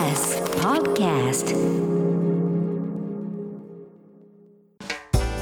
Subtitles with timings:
[0.00, 1.52] TBS Podcast.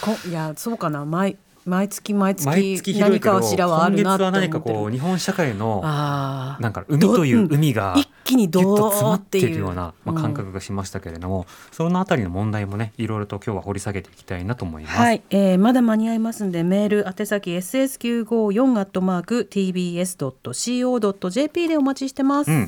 [0.00, 1.04] こいやそうかな。
[1.04, 14.96] 毎毎月毎月何かしらはあ今月るなと思ってるは何かこう日本社会のなんか海という海が一気にドぎゅっとー詰まっているような、まあ、感覚がしましたけれども、そのあたりの問題もねいろいろと今日は掘り下げていきたいなと思います。
[14.96, 20.48] はい、えー、まだ間に合いますんでメール宛先 ss954 アットマーク tbs.co.jp
[21.68, 22.66] でお待ちしてます、うん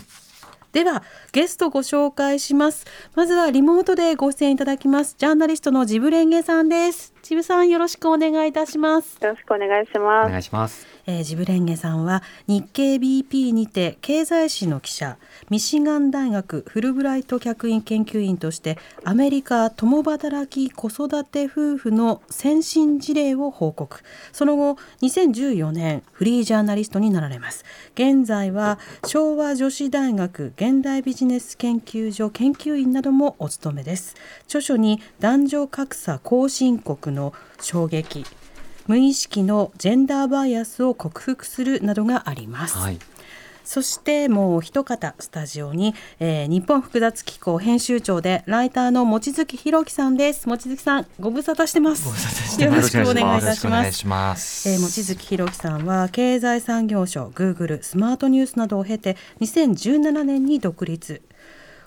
[0.77, 1.03] では
[1.33, 5.15] ゲストご紹介しますまずはリモートでご出演いただきます。
[5.17, 6.69] ジャーナリストのジブレンゲさん。
[6.69, 10.31] ですジブさんよろしくお願いいたしますよろしくお願いしおます。
[10.31, 10.87] 願いします。
[11.09, 15.19] えージブレンゲさんは日経 BP にて経済誌の記者
[15.51, 24.01] ミシガン大学フルブライト客員研究員としてアメリカ共働き子育て夫婦の先進事例を報告
[24.33, 34.17] その後2014年フリージャーナリストになられます現在は昭和女子大学現代ビジネス研究所研究員などもお務めです
[34.47, 38.25] 著書に男女格差後進国の衝撃
[38.87, 42.99] 無意識のジェンダーバイアスを克服するなどがあります、はい。
[43.67, 54.69] そしてもう一方スタジオに、えー日本複雑機構編集長でライターの望月博樹さんです望月さんご無沙汰してますよろしくお願いいたしますします。
[54.69, 61.23] えー、望月博樹さんは経済産業省、グーグル、スマートニュースなどを経て2017年に独立。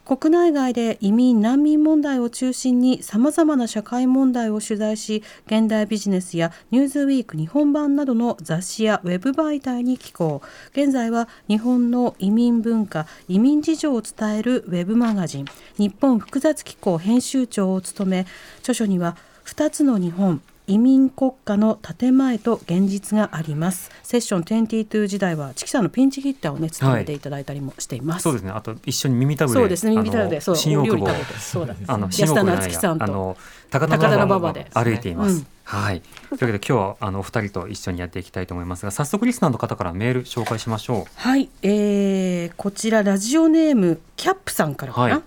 [0.10, 10.42] 国内外で移民・難民問題を中心にさまざまな社会問題を取材し現代ビジネスやニューズウィーク日本版などの雑誌やウェブ媒体に寄稿。
[10.72, 15.46] 現在は日本の移民文化移民事情を伝えるウェブマガジン
[15.78, 18.26] 日本複雑機構編集長を務め
[18.62, 19.16] 著書には
[19.46, 23.90] 2つの日本移民国家の建前と現実があります。
[24.04, 28.52] セッション22時代はチキさんのピンチヒッターをね務めていただいたりもしています、そうですね。
[28.52, 29.60] あと一緒に耳たぶで。
[29.60, 29.96] そうですね。
[29.96, 31.08] 耳たぶでそう新大久保。
[31.40, 33.06] そうだあの安田夏樹さんと。
[33.06, 33.36] あの
[33.72, 34.66] 高田馬馬場場で。
[34.66, 35.38] で歩いています。
[35.38, 35.48] うん。
[35.64, 36.02] はい。
[36.02, 45.24] というわけで今日はあのお二人と一緒にやっていきたいと思いますが、早速リスナーの方からメール紹介しましょはい、えー、こちらラジオネームキャップさんからかな、はい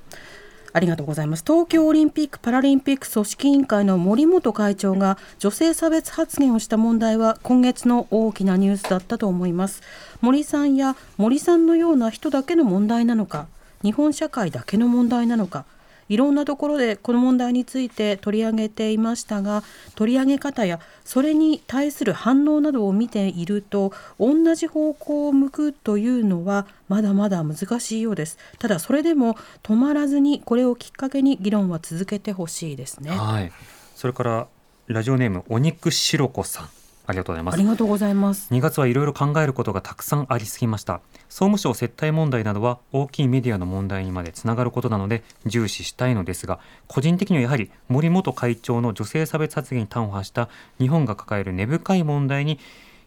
[0.72, 1.44] ありがとうございます。
[1.46, 9.82] 東京オリンピック・パラリンピック組織委員会の森本会長が女性差別発言をした問題は今月の大きなニュースだったと思います。
[10.20, 13.46] 森さんや森さんのような人だけの問題なのか
[13.82, 15.64] 日本社会だけの問題なのか
[16.12, 19.62] いろんなところでこの問題について取り上げていましたが
[19.94, 32.98] 取り上げ方やそれに対する反応などを見ていると同じ方向を向くというのはまだまだ難しいようですただそれでも止まらずにこれをきっかけに議論は続けてほしいです。
[32.98, 33.52] ねはい。
[33.94, 34.46] それから
[34.86, 36.68] ラジオネームお肉しろこさん、
[37.12, 37.54] ありがとうございます。
[37.54, 37.64] あり。
[37.64, 38.52] がとうございます。
[38.52, 41.00] 2月はいろいろ考えることがたくさんありすぎました。
[41.28, 52.58] 総務省接待問題などは大きいメディアの問題にまでつながることなので重視したいのですが個人的にはやはり森元会長の女性差別発言に端を発した日本が抱える根深い問題に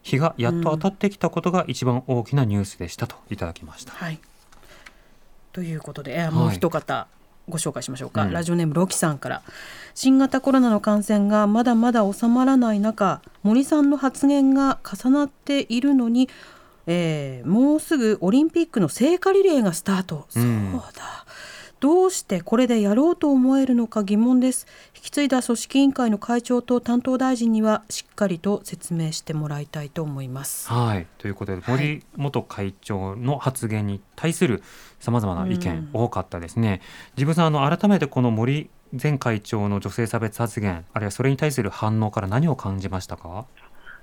[0.01, 4.19] 日がやっと当たってきたことが一番大きなニュースでしたといただきました、はい。
[5.51, 7.07] ということで、えーもう一方、
[7.47, 8.31] ご紹介しましょうか、うん。
[8.31, 9.41] ラジオネームロキさんから。
[9.93, 16.29] 新型コロナの感染がまだまだ収まらない中森さんの発言が重なっているのに、
[16.87, 20.71] えーもうすぐオリンピックの聖火リレーがスタート、うん。
[20.71, 21.24] そうだ
[21.79, 24.65] どうしてこれでやろうと思えるのか疑問です。
[24.95, 30.69] 引き継いだ組織委員会の会長と担当大臣にはしっかりと説明してもらいたいと思います。
[30.69, 31.71] はい、ということではい。
[31.71, 34.63] 森元会長の発言に対する
[34.99, 36.05] さまざまな意見、うん。
[36.05, 36.81] 多かったですね。
[37.17, 38.69] 自分さんあの改めてこの森
[38.99, 43.27] 前会長の女性差別発言あるいはそれに対する反応から何を感じましたか？
[43.27, 43.45] は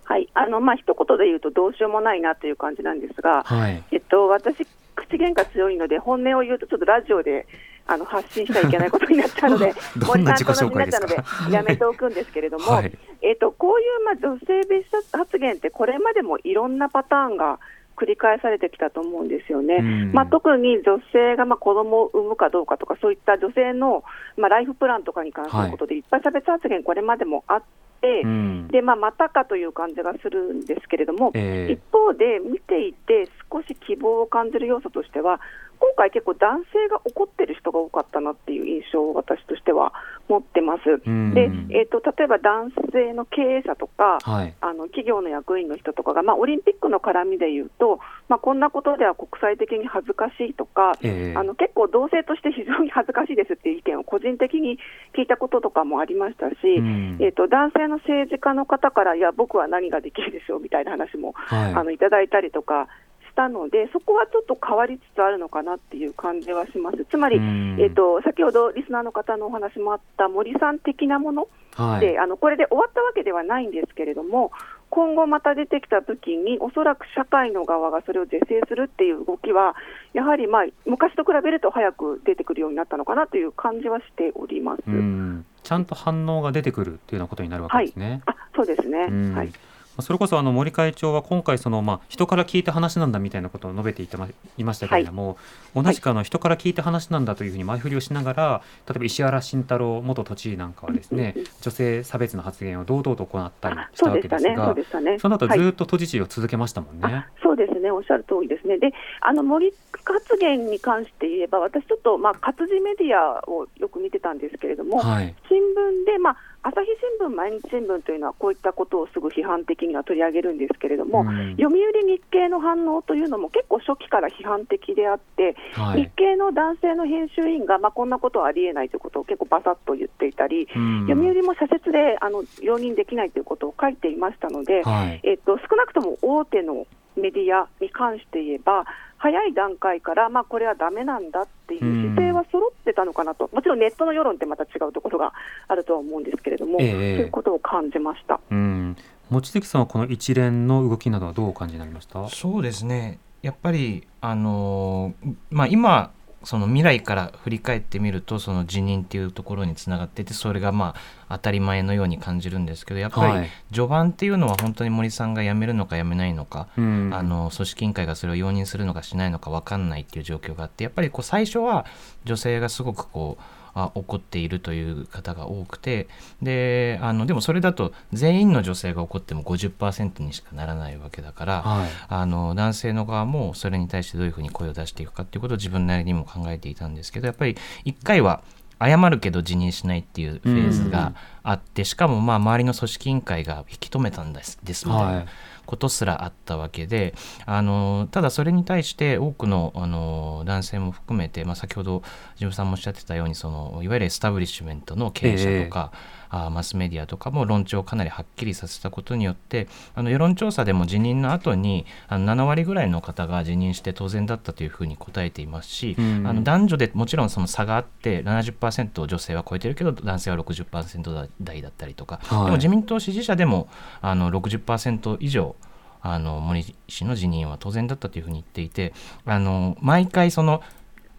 [0.04, 3.82] はい、あのまあ一言で言うとどうしようもないなという感じなんですが、はい。
[3.92, 4.66] えっと私
[5.08, 7.46] 口喧嘩強いので本音を言うとちょっとラジオで
[7.86, 11.48] あの発信しちゃいけないことになっちゃうので どんな自己紹介ですか？
[11.48, 12.92] でやめておくんですけれども、はい。
[13.22, 17.58] えっとこういうまあ女性別発言ってこれまでもいろんなパターンが
[17.96, 19.76] 繰り返されてきたと思うんですよね。
[19.76, 24.02] うんまあ、特に女性がまあ子供を産むかどうかとか、そういった女性の
[24.36, 27.66] まあライフプランとかに関することで、いっぱい差別発言、これまでもあって、
[28.02, 28.68] うん。
[28.68, 35.40] でまあ、またかという感じがするんですけれども、ええ一方で見ていて、少し希望を感じる要素としては、
[35.82, 39.92] 今回、結構男性が怒ってる人が多かったなっていう印象を私としては
[40.28, 41.02] 持ってます。
[41.04, 44.54] うんでえー、と例えば男性の経営者とか、はい。
[44.60, 47.98] あの企業の役員の人とかが、まあ、オリンピックの絡みで言うと、
[48.28, 54.78] まあ、こんなことでは国際的に恥ずかしいとか、ええあの結構、同性として非常に恥ずかしいですっていう意見を個人的に
[55.18, 61.74] 聞いたこととかもありましたし、うんえー、と男性の政治家の方から、いや、僕は何ができるでしょうみたいな話も、はい。
[61.74, 62.86] あのいただいたりとか
[63.32, 67.06] したので、そこはちょっと変わりつつあるのかなっていう感じはします。
[67.10, 72.00] つまり、うんえー、と先ほどリスナーの方のお話もあった森さん的なもの、はい。
[72.00, 74.52] であのこれで終わったわけではないんですけれども、
[74.90, 79.74] 今後また出てきたときに、おそらく社会の側がそれを是正するっていう動きは、
[80.12, 84.82] やはりまあ昔と比べると早く出てくるようになったのかなという感じはしております。
[84.86, 85.46] うん。
[85.62, 88.20] ちゃんと反応が出てくるっていうようなことになるわけですね。
[88.26, 89.52] あそうですね、うんはい、
[90.00, 95.36] それこそあの森会長は今回そのまあ人から聞いた話なんだみたいなことを述べていてまいましたけれども、
[95.74, 105.18] 同じくあの人から聞いた話なんだというふうに前振りをしながら例えば石原慎太郎元都知事なんかはですね女性差別の発言を堂々と行ったりあしたわけですがね。
[105.18, 107.06] その後はいずっと都知事を続けましたもんね。
[107.06, 109.72] あそうですね、おっしゃる通りですね、であの森
[110.04, 115.34] 発言に関して言えば、私、ちょっと、まあ、活字メディアをよく見てたんですけれども、はい。
[115.48, 116.86] 新聞で、まあ、朝日
[117.18, 121.56] 新聞、毎日新聞というのは、こういったことをすぐ批判的には取り上げるんですけれども、うん。
[121.56, 126.04] 読売日経の反応というのも結構初期から批判的であって、はい。
[126.04, 131.06] 日経の男性の編集員が、まあ、こんなことはありえないということを結構バサッと言っていたり、うん。
[131.08, 135.20] 読売も社説であの容認できないということを書いていましたので、はい。
[135.24, 136.86] えっと、少なくとも大手の
[137.16, 138.84] メディアに関して言えば、
[139.18, 141.80] 早い段階から、まあ、これはだめなんだっていう
[142.14, 145.32] 姿勢は揃ってたのかなと、もちろんネットの世論ってまた違うところが
[145.68, 147.16] あるとは思うんですけれども、ええ。
[147.18, 148.40] そういうことを感じました。
[148.50, 148.96] うん。
[149.30, 152.28] 望月さんはこの一連の動きなどはどうお感じになりました？
[152.28, 153.18] そうですね。
[153.42, 156.10] やっぱりあのーまあ今
[156.44, 160.94] その未来から振り返ってみるとその辞任っていうところにつながっててそれがま
[161.28, 163.50] あ当たり前のように感じるんですけどやっぱりはい。
[163.72, 167.10] 序盤っていうのは本当に森さんが辞めるのか辞めないのか、うん。
[167.12, 171.86] あの組織委員会がそれを容認するのかしないのか分かんないっていう状況があってやっぱりこう最初は
[172.24, 176.08] 女性がすごくこうあ怒っているという方が多くて
[176.42, 181.88] であのでもそれだと全員の女性が怒っても50%にしかならないわけだから、はい。
[182.08, 188.42] あの男性の側もそれに対してどういうふうに声を出していくかっていうことを自分なりにも考えていたんですけどやっぱり一回は
[188.80, 191.14] 謝るけど辞任しないっていうフェーズが
[191.44, 195.26] あって、しかもまあ周りの組織委員会が引き止めたんですですみたいはない
[195.66, 197.14] ことすらあったわけで、
[197.46, 202.02] あのただそれに対して多くのあの男性も含めて、まあ、先ほど
[202.36, 205.92] ジムさんもおっしゃってたようにそのいわゆるエスタブリッシュメントの経営者とか、
[206.32, 216.26] あマスメディアとかも論調をかなりはっきりさせたことによってあの世論調査でも辞任の後にあの7割ぐらいの方が辞任して当然だったというふうに答えていますし、うん。
[216.26, 222.44] あの男女でもちろんその差があって70%女性は超えてるけど男性は60%台だったりとか、はい。
[222.46, 223.68] でも自民党支持者でも
[224.00, 225.54] あの60%以上
[226.00, 228.92] あの森氏の辞任は当然だったというふうに言っていて
[229.24, 230.62] あの毎回その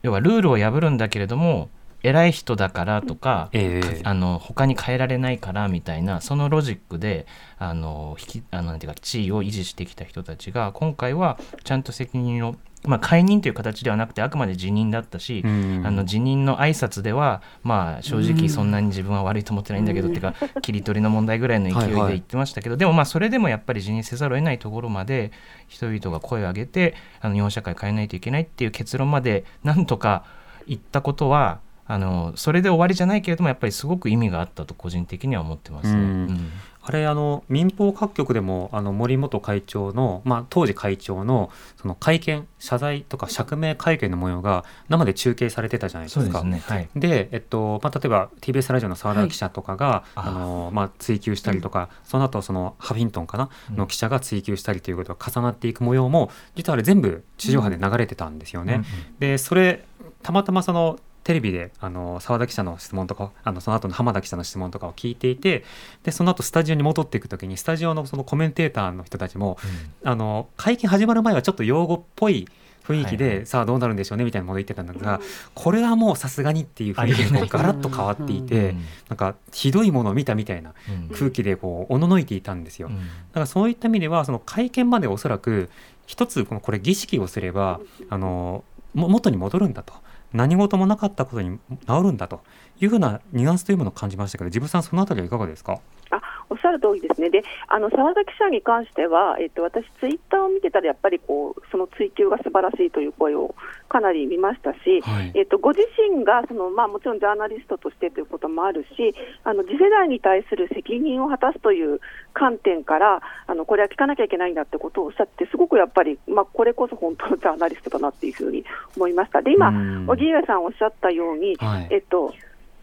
[0.01, 1.69] 要はルールを破るんだけれども
[2.03, 4.01] 偉い人だからとか、ええ。
[4.03, 7.25] あの他に変えられないからみたいなそのロジックで
[7.57, 15.81] あの引きあのなんていうか地位を維持してきた人たちが今回はちゃんと責任を、まあ、解任という形ではなくてあくまで辞任だったし、うん。
[15.85, 25.31] あの辞任の挨拶ではまあ正直そんなに自分は悪いと思ってないんだけど、っていうか 切り取りの問題ぐらいの勢いで言ってましたけど、でもまあそれでもやっぱり辞任せざるを得ないところまで
[25.69, 30.25] 人々が声を上げてあの日本社会変えないといけないっていう結論までなんとか
[30.67, 35.93] 言ったことはあのそれで終わりじゃないけれどもやっぱりすごく意味があったと個人的には思ってますね。
[35.93, 36.51] うんうん
[36.85, 46.25] あれあの民放各局でもあの森元会長の、まあ、当時会長のその会見謝罪とか釈明会見の模様が生で中継されてたじゃないですか。
[46.25, 46.61] ですね。
[46.65, 46.89] はい。
[46.93, 58.83] で、えっとまあ、例えば TBS ラジオの澤田記者とかが、はいあのまあ、追及したりとか、その後そのハフィントンかな、うんの記者が追及したりということが重なっていく模様も実はあれ全部地上波で流れてたんですよね。
[59.19, 59.85] でそれ
[60.21, 65.63] たまたまそのテレビであの澤田記者の質問とかあのその後の浜田記者の質問とかを聞いていて
[66.03, 69.57] でその後スタジオに戻っていく時にスタジオのそのコメンテーターの人たちも、
[70.03, 72.47] あの会見始まる前はちょっと用語っぽい
[72.85, 75.21] 雰囲気で、はいさあどうなるんでしょうねみたいなこと言ってたんだが、
[75.53, 78.85] これはもうさすがにっていう雰囲気がガラッと変わっていて、うん。
[79.09, 81.15] なんかひどいものを見たみたいなうん。
[81.15, 82.89] 空気でこうおののいていたんですよ。
[82.89, 82.97] うん。
[82.97, 83.01] だ
[83.33, 85.69] からそういった意味ではその会見までおそらく
[86.05, 88.63] 一つこのこれ儀式をすればあの
[88.93, 89.93] も元に戻るんだと
[90.33, 92.41] 何事もなかったことに治るんだと
[92.79, 95.79] いうふうなニュアンスというものを感じましたけど自分さんそのあたりはいかがですか？
[96.13, 103.55] あおっしゃる通りですね、であの澤田記者に関しては、えっと、私、ツイッターを見てたら、やっぱりこうその追及が素晴らしいという声を
[103.89, 105.31] かなり見ましたし、はい。
[105.35, 111.99] えっと、ご自身がその、まあ、もちろんジャーナリストとしてということもあるし、あの次世代に対する責任を果たすという
[112.33, 118.63] 観点から、あのこれは聞かなきゃいけないんだってことをおっしゃって、すごくやっぱり、まあ、これこそ本当のジャーナリストだなっていうふうに
[118.95, 119.41] 思いました。
[119.41, 120.09] で今うん。
[120.09, 121.87] 荻上さんおっしゃったように、はい。
[121.91, 122.33] えっと、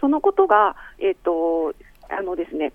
[0.01, 1.75] そのことが、えっと、
[2.09, 2.73] あのですね、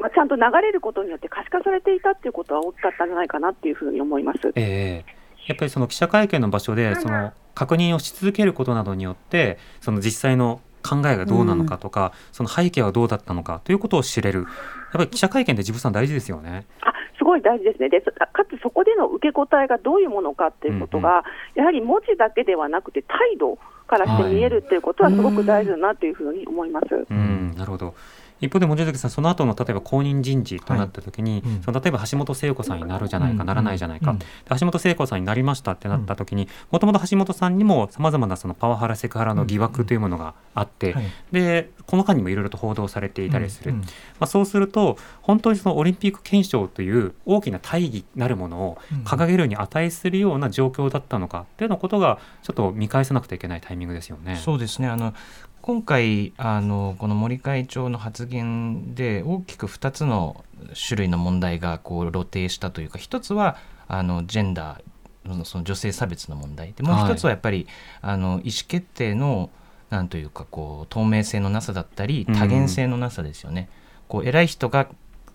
[0.00, 4.52] まあ、ちゃんと流れることによって可視化されていたっていうことは大きかったんじゃないかなっていうふうに思います。
[4.56, 14.40] ええやっぱりその記者会見の場所でその確認をし続けることなどによってその実際の考えがどうなのかとか、その背景はどうだったのかということを知れる。
[14.40, 14.48] やっ
[14.92, 16.66] ぱり記者会見って自分さん大事ですよね。
[16.80, 17.90] あすごい大事ですね。
[17.90, 18.10] で、か
[18.46, 21.22] つそこでの受け答えがどういうものかっていうことが、
[21.54, 23.58] やはり文字だけではなくて、態度
[23.90, 26.86] からして見えるっていうことは、すごく大事だなというふうに思います。
[27.10, 27.94] うん、なるほど。
[28.40, 31.62] 一方で望月さん、その後の例えば公認人事となったときに、はいうん。
[31.62, 33.46] その例えば橋本聖子さんになるじゃないか、うん。
[33.46, 34.18] ならないじゃないか、うん。
[34.18, 34.24] で
[34.58, 41.04] 橋本聖子さんになりましたってなったときに、もともと橋本さんにもさまざまなそのパワハラ、セクハラの疑惑というものがあって、はい。
[41.32, 43.78] でこの間にもいろいろと報道されていたりする、うん。
[43.78, 43.88] うんま
[44.20, 54.36] あ、そうすると、本当にそのオリンピック憲章という大きな大義なるものを掲げるに値するような状況だったのかというようなことが、ちょっと見返さなくてはいけないタイミングですよね。
[54.36, 55.14] そうですねあの
[55.62, 60.44] 今回あのこの森会長の発言で大きく2つの
[60.88, 63.56] 種類の問題がこう露呈したというか一つは
[63.86, 67.66] あのジェンダーのその女性差別の問題でもう一つはやっぱり、
[68.00, 69.50] あの意思決定の
[69.90, 73.68] なんというかこう透明性のなさだったりうん多元性のなさですよね。
[74.08, 74.88] こう偉い人が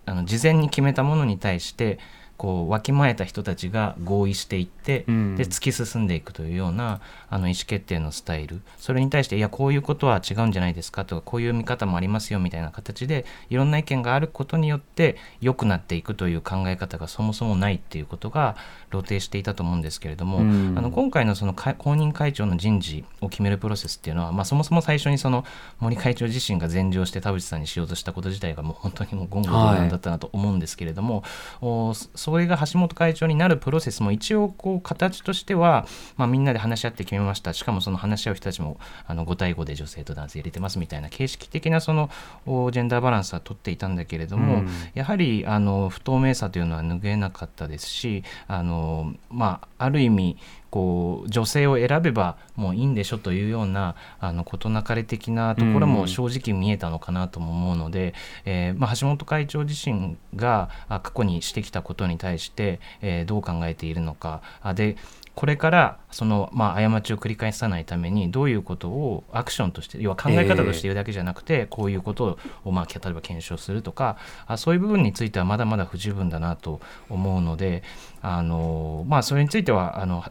[0.06, 1.98] あの事前に決めたものに対して
[2.36, 5.36] こうわきまえた人たちが合意していって、うん。
[5.36, 7.00] で突き進んでいくというような
[7.30, 8.60] あの意思決定のスタイル。
[8.78, 18.56] それに対していやこういうことは違うんじゃないですかとかこういう見方もありますよみたいな形でいろんな意見があることによって良くなっていくという考え方がそもそもないっていうことが
[18.90, 20.74] 露呈していたと思うんですけれども、うん。
[20.76, 25.44] あの今回のその会公認会長の人事を決めるプロセスっていうのは、まあ、そもそも最初にその
[25.80, 31.24] 森会長自身が前場して田淵さんにしようとしたこと自体がもう本当にもう言語道断だったなと思うんですけれども、
[31.60, 37.52] おそそれが橋本会長になるプロセスも一応こう形としては、まあ、みんなで話し合って決めました。
[37.52, 42.10] しかもその話し合う人たちもあの5対5で女性と男性入れてますみたいな形式的なその
[42.44, 44.68] おジェンダーバランスは取っていたんだけれども、うん。
[44.94, 50.36] やはりあの不透明さというのは拭えなかったですしあの、まあ、ある意味
[50.70, 64.40] こう女性を選べばもういいんでしょというようなあの事なかれ的なところも正直見えたのかなとも思うので、えーまあ、橋本会長自身があ過去にしてきたことに対して、えーどう考えているのか。
[64.62, 64.96] あで
[65.36, 76.80] これからその、まあ、過ちを繰り返さないためにどういうことをアクションとして要は考え方として言うだけじゃなくて、こういうことを、まあ、例えば検証するとかあそういう部分についてはまだまだ不十分だなと
[77.10, 77.82] 思うので
[78.22, 80.24] あの、まあ、それについてはあの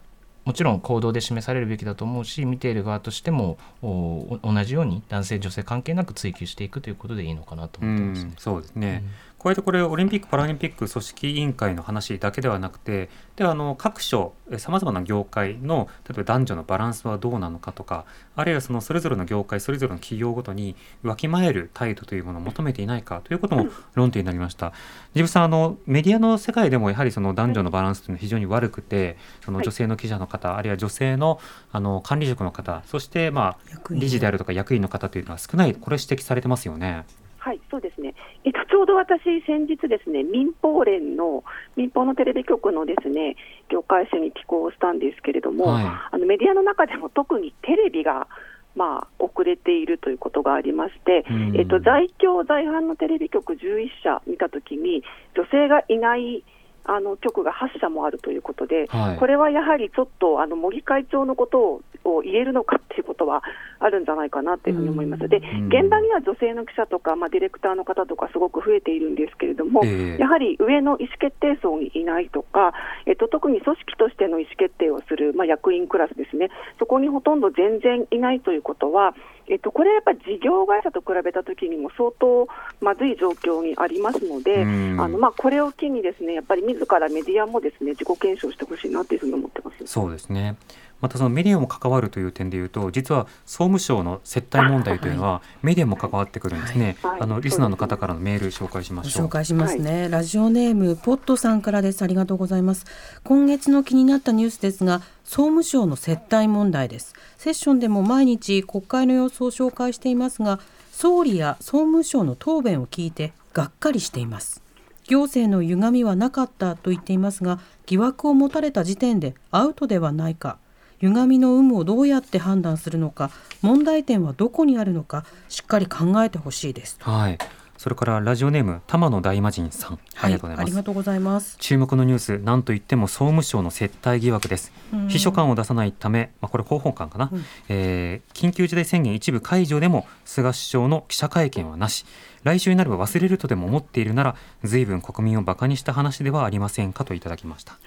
[0.45, 8.33] もちろん行動で示されるべきだと思うし見ている側としてもお同じように男性女性関係なく追求していくということでいいのかなとう思ってますねん。
[8.37, 9.03] そうですね、
[9.45, 24.73] こうやってこれオリンピック・パラリンピック組織委員会の話だけではなくてではあの各所さまざまな業界の例えば男女のバランスはどうなのかとかあるいはそのそれぞれの業界それぞれの企業ごとにわきまえる態度というものを求めていないかということも論点になりました。
[25.13, 31.39] ジブさんあのメディアの世界でもやはりその男女のバランスというのは非常に悪くてその女性の記者の方、あるいは女性の
[31.71, 37.05] あの管理職の方そしてまあ理事であるとか役員の方というのは少ないこれ指摘されてますよね。
[37.45, 38.15] はい、そうですね。
[38.43, 41.43] えっと、ちょうど私、先日ですね、民放連の、
[41.75, 43.35] 民放のテレビ局のですね、
[43.69, 48.27] 業界誌に寄稿したんですけれども、はいあのメディアの中でも特にテレビが、
[48.75, 55.03] まあ、遅れているということがありまして、うんえっと、在京在阪のテレビ局11社見たときに、
[55.35, 56.43] 女性がいない
[56.85, 59.17] あの局が8社もあるということで、はい。
[59.17, 63.43] これはやはりちょっとあの森会長のことをを言えるのかっていうことは
[63.79, 65.27] あるんじゃないかなというふうに思います。
[65.27, 70.17] で、現場には女性の記者とか、まあ、ディレクターの方とか、すごく増えているんですけれども、ええ。
[70.19, 72.73] やはり上の意思決定層にいないとか、
[73.05, 76.49] えっと、特に組織としての意思決定をする、まあ、役員クラスですね、
[76.79, 79.15] そこにほとんど全然いないということは、
[79.47, 82.47] えっと、これやっぱり事業会社と比べたときにも相当
[82.81, 85.01] まずい状況にありますので、うん。
[85.01, 89.87] あのまあ、これを機にですねやっぱり自らメディアもですね自己検証してほしいなというふうに思ってます。
[89.87, 90.55] そうですね。
[91.01, 96.97] またそのメディアも関わるという点でいうと、実は総務省の接待問題というのはメディアも関わってくるんですね。
[97.01, 99.27] はいあのリスナーの方からのメール紹介しまごしょう。
[99.27, 102.85] 紹介しますね、ラジオネームポットさんからですありがとうございます
[103.23, 110.59] 今月の気になったニュースですが総務省の接待問題ですセッションでも毎日国会の様子を紹介していますが
[110.91, 114.64] 総理や総務省の答弁を聞いてがっかりしています
[115.07, 120.57] 行政の歪みはなかったと言っていますが疑惑を持たれた時点でアウトではないか
[121.01, 123.29] 歪みの有無をどうやって判断するのか
[123.61, 127.37] 問題点はどこにあるのかしっかり考えてほしいですはい。
[127.85, 130.65] それからラジオネーム玉野大魔神さん、ありがとうございます。
[130.65, 131.55] ありがとうございます。
[131.59, 134.71] 注目のニュース、なんといっても総務省の接待疑惑です。
[134.91, 135.07] うん。
[135.07, 137.45] 秘書官を出さないため、まあ、これ広報官かな、うん。
[137.69, 142.07] えー緊急事態宣言一部解除でも菅首相の記者会見はなし。
[142.43, 147.77] 来週になれば忘れるとでも思っているなら随分国民をバカにした話ではありませんかといただきました。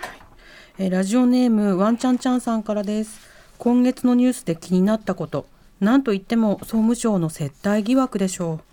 [0.78, 3.18] えーラジオネームワンちゃんちゃんさんからです。
[3.58, 5.48] 今月のニュースで気になったこと。
[5.80, 8.67] 何と言っても総務省の接待疑惑でしょう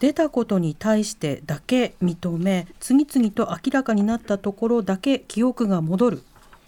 [0.00, 6.22] 出たことに対してだけ認め次々と明らかになったところだけ記憶が戻る。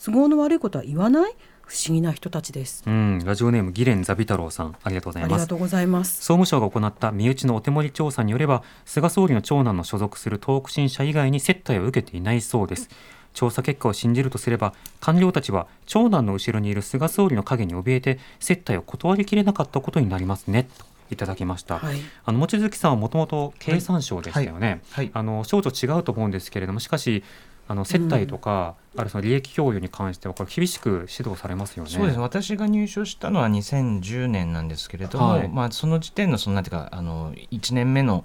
[0.04, 1.34] 都合の悪いことは言わない？
[1.66, 2.82] 不思議な人たちです。
[2.84, 5.32] うんラジオネームギレンザビ太郎さんありがとうございます。
[5.32, 6.16] ありがとうございます。
[6.16, 12.88] 総務省が行った身内のお手盛り調査によれば菅総理の長男の所属する東北新社以外に接待を受けていないそうです。
[13.32, 20.64] 調査結果を信じるとすれば官僚たちは長男の後ろにいる菅総理の陰に怯えて接待を断りきれなかったことになりますね。
[20.64, 21.96] といただきました、はい。
[22.24, 25.06] あの望月さんはもともと経産省でしたよね、はい。
[25.06, 25.10] はい。
[25.14, 27.22] あの省庁違うと思うんですけれどもしかし
[27.70, 31.90] あの接待とか、あるいはその利益供与に関してはこれ厳しく指導されますよね。
[31.90, 32.16] そうです。
[32.16, 35.48] ね私が入所したのは2010年なんですけれども、はい。
[35.48, 38.24] まあ、その時点のそのなんていうかあの1年目の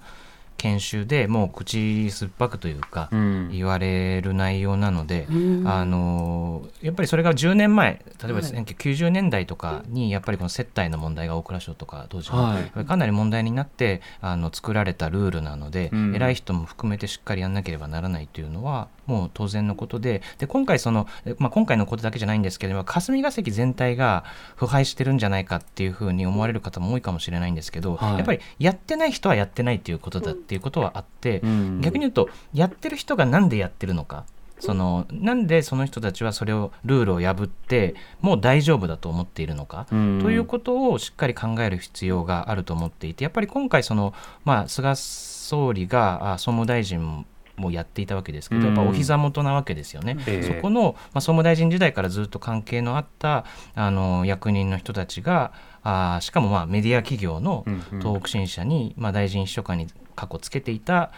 [0.56, 3.50] 研修でもう口酸っぱくというか、うん。
[3.50, 5.68] 言われる内容なので、うん。
[5.68, 8.42] あのやっぱりそれが10年前例えばはい。
[8.42, 16.14] 1990年代とかにやっぱりこの接待の問題が大蔵省とか当時は、かなり問題になってあの作られたルールなので、うん。
[16.14, 24.24] 偉い人も含めてしっかりやんなければならないというのはもう当然のことでで今回その、えまあ、今回のことだけじゃないんですけれども霞が関全体が
[24.56, 28.16] 腐敗してるんじゃないかっていうふうに思われる方も多いかもしれないんですけど、はい。
[28.16, 31.80] やっぱりやってない人はやってないっていうことだっていうことはあって、うん。
[31.80, 34.24] 逆に言うとやってる人がなんでやってるのか
[34.58, 40.20] そのなんでその人たちはそれをルールを破ってもう大丈夫だと思っているのか、うん。
[40.22, 44.14] ということをしっかり考える必要があると思っていてやっぱり今回その、
[44.44, 50.16] まあ、菅総理があ総務大臣もやっていたわけですけど、うんやっぱお膝元なわけですよね。
[50.26, 50.42] ええ。
[50.42, 57.64] そこの、まあ、総務大臣時代からずっと関係のあったあの役人の人たちがあしかもまあメディア企業の
[58.00, 61.10] 東北新社に、まあ、大臣秘書官に過去つけていたあ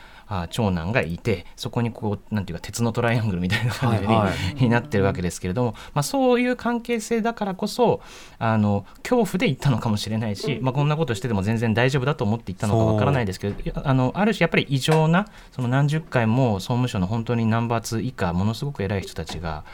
[0.50, 8.00] 長男がいてそこにこうなんていうか鉄のトライアングルみたいな感じに,、はいはになってるわけですけれども、まあ、そういう関係性だからこそ
[8.38, 19.64] あの恐怖で言ったのかもしれないし、まあ、こんなことしてても全然大丈夫だと思って言ったのかわからないですけどあのある種やっぱり異常なその何十回も総務省の本当にナンバー2以下ものすごく偉い人たちが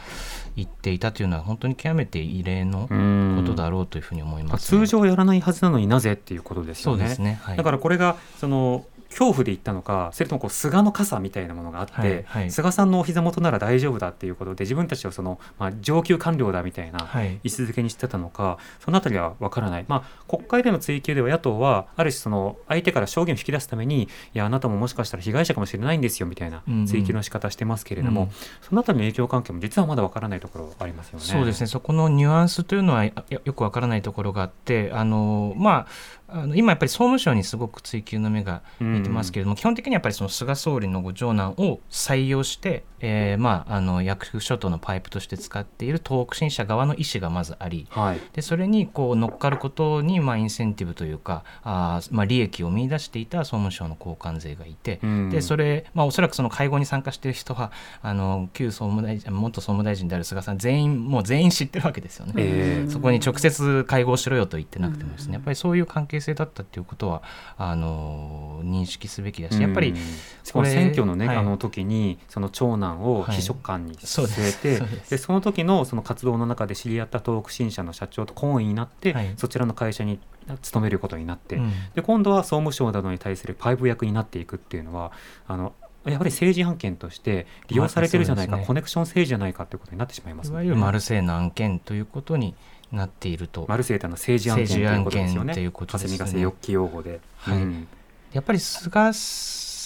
[0.56, 3.24] 言っていたというのは本当に極めて異例のうん。
[3.36, 7.08] ことだろうというふうに思います、通常やらないはずなのになぜっていうことですそうよね。
[7.08, 8.84] ですね、はい、だからこれがその
[9.14, 12.50] 恐怖で言ったのかそれともこう菅の傘みたいなものがあって、はいはい。
[12.50, 17.34] 菅さんのお膝元なら大丈夫だっていうことで自分たちをその、まあ、上級官僚だみたいなはい。
[17.44, 26.86] 位置づけにしてたのかそのあたりは分からない、まあ、国会での追及では野党はある種その相手から証言を引き出すためにいやあなたももしかしたら被害者かもしれないんですよみたいなうんうん。
[26.86, 28.30] 追及の仕方してますけれども、うん。
[28.62, 31.24] そのあたりの影響関係も実はまだ分からないところありますよね。
[31.24, 31.66] そうですね。
[31.66, 35.86] そこのニュアンスというのはやよくわからないところがあってあの、まあ、
[36.28, 48.20] あの今やっぱり総務省にすごく追及の目が向いてますけれども、基本的にやっぱりその菅総理のご長男を採用して、えーまあ、あの役所とのパイプとして使っている東北新社側の意思がまずありはい。
[48.32, 55.30] でそれにこう乗っかることに、まあ、インセンティブというかあー、まあ、利益を見出していた総務省の交換税がいて、うん。
[55.30, 57.70] でそれ、まあ、おそらくその会合に参加している人は
[58.02, 62.32] あの旧総務大臣元総務大臣である菅さん全員もう全員知ってるわけですよね。
[62.38, 62.90] ええ。
[62.90, 67.22] そこに直接会合しろよと言ってなくてもですね、やっぱりそういう関係性だったっていうことは
[67.56, 69.96] あの認識すべきだしやっぱりうん
[70.42, 71.36] しかも選挙のね、はい。
[71.36, 75.10] あの時にその長男を秘書官に据えて、そうです。
[75.10, 79.34] でその時のその活動の中で知り合った東北新社の社長と懇意になって、はい。
[79.36, 80.18] そちらの会社に
[80.62, 81.72] 勤めることになって、うん。
[81.94, 85.12] で今度は総務省などに対するパイプ役になっていくっていうのは
[85.46, 85.72] あの
[86.04, 88.66] やはり政治案件として利用されてるじゃないか、まあね。
[88.66, 90.52] コネクション政治じゃないかということになってしまいますね。
[90.52, 92.54] いわゆるマルセイの案件ということに
[92.92, 95.46] なっているとマルセイというのは政治案件ということですよね。
[95.46, 97.20] 政治案件ということですね。
[97.36, 97.88] はいうん
[98.32, 99.12] やっぱり菅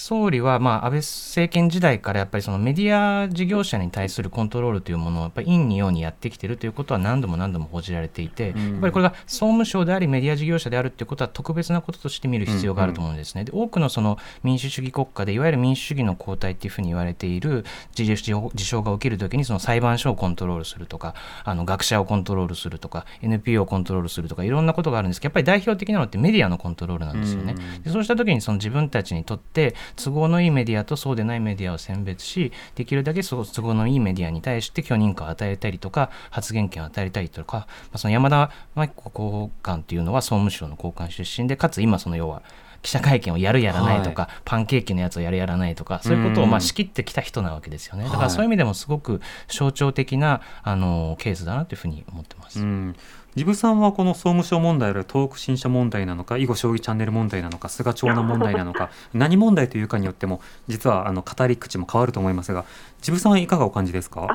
[0.08, 13.44] 総理は、まあ、安倍政権時代からやっぱりそのメディア事業者に対するコントロールというものをやっぱり陰に陽にやってきているということは何度も何度も報じられていて、うんやっぱりこれが総務省でありメディア事業者であるということは特別なこととして見る必要があると思うんですね。
[13.44, 27.54] で多くのその民主主義国家でいわゆる民主主義の後退っていうふうに言われている事象が起きるときにその裁判所をコントロールするとかあの学者をコントロールするとか NPO をコントロールするとかいろんなことがあるんですけどやっぱり代表的なのってメディアのコントロールなんですよね。
[27.56, 42.42] うんでそうした時にその自分たちにとって都合のいいメディアとそうでないメディアを選別しできるだけそう都合のいいメディアに対して許認可を与えたりとか発言権を与えたりとか、まあ、その山田真紀子高官というのは総務省の高官出身でかつ今その要は
[42.82, 48.04] 記者会見をやるやらないとか、パンケーキのやつをやるやらないとかそういうことをまあ仕切ってきた人なわけですよね。
[48.04, 52.60] だからそういう意味でもすごく象徴的なあのケースだなというふうに思ってます。
[52.60, 52.96] うん
[53.38, 62.64] ジブさんはこの総務省問題あるいは東北新社問題なのか囲碁将棋チャンネル問題なのか菅長男問題なのか 何問題というかによっても実はあの語り口も変わると思いますが
[63.00, 64.26] ジブさんはいかがお感じですか？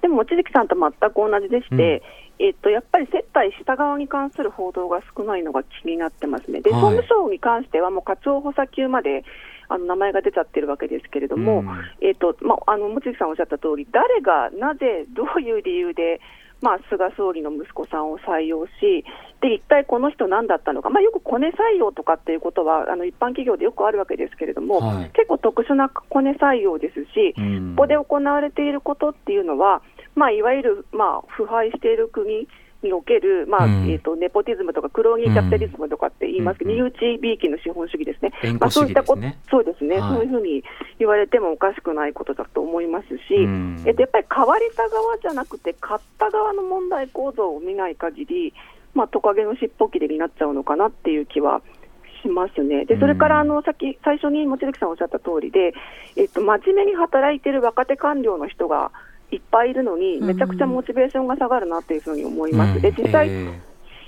[0.00, 2.04] でも望月さんと全く同じでして、
[2.38, 6.80] えっと、やっぱり接待した側に関する報道が少ないのが気になってますね、ではい。
[6.80, 9.24] 総務省に関しては、もう課長補佐級まで
[9.68, 11.68] あの名前が出ちゃってるわけですけれども、うん。
[12.00, 16.20] えっとまあ、あの望月さんおっしゃった通り、誰がなぜ、どういう理由で、
[16.62, 19.04] まあ、菅総理の息子さんを採用し、
[19.40, 25.10] で一体この人、何だったのか、まあ、よくコネ採用とかっていうことは、あの一般企業でよくあるわけですけれども、はい。
[25.10, 27.74] 結構特殊なコネ採用ですし、うん。
[27.76, 29.82] ここで行われていることっていうのは、
[30.14, 32.46] まあ、いわゆる、まあ、腐敗している国
[32.82, 33.90] における、まあうん。
[33.90, 36.76] えー、とネポティズムとかクローニーキャピタリズムとかって言いますけど、うん。
[36.76, 38.32] 身内びいきの資本主義ですね、
[38.70, 39.22] そういったこと。
[39.50, 40.14] そうですね、はい。
[40.14, 40.64] そういうふうに
[40.98, 43.82] 言われてもおかしくないことだと思いますし、うん。
[43.86, 48.54] えっと、やっぱり買われた側じゃなくて、買った側の問題構造を見ない限り、
[48.94, 51.62] まあ、トカゲの尻尾切れになっちゃうのかなっていう気は
[52.22, 52.84] しますね。
[52.84, 55.74] でそれからあのさっき最初に望月さんおっしゃった通りで、
[56.16, 58.92] えっと、真面目に働いている若手官僚の人が
[59.32, 62.76] いっぱいいるのに、めちゃくちゃモチベーションが下がるなっていうふうに思います。
[62.76, 62.82] うん。
[62.82, 63.44] で実際、え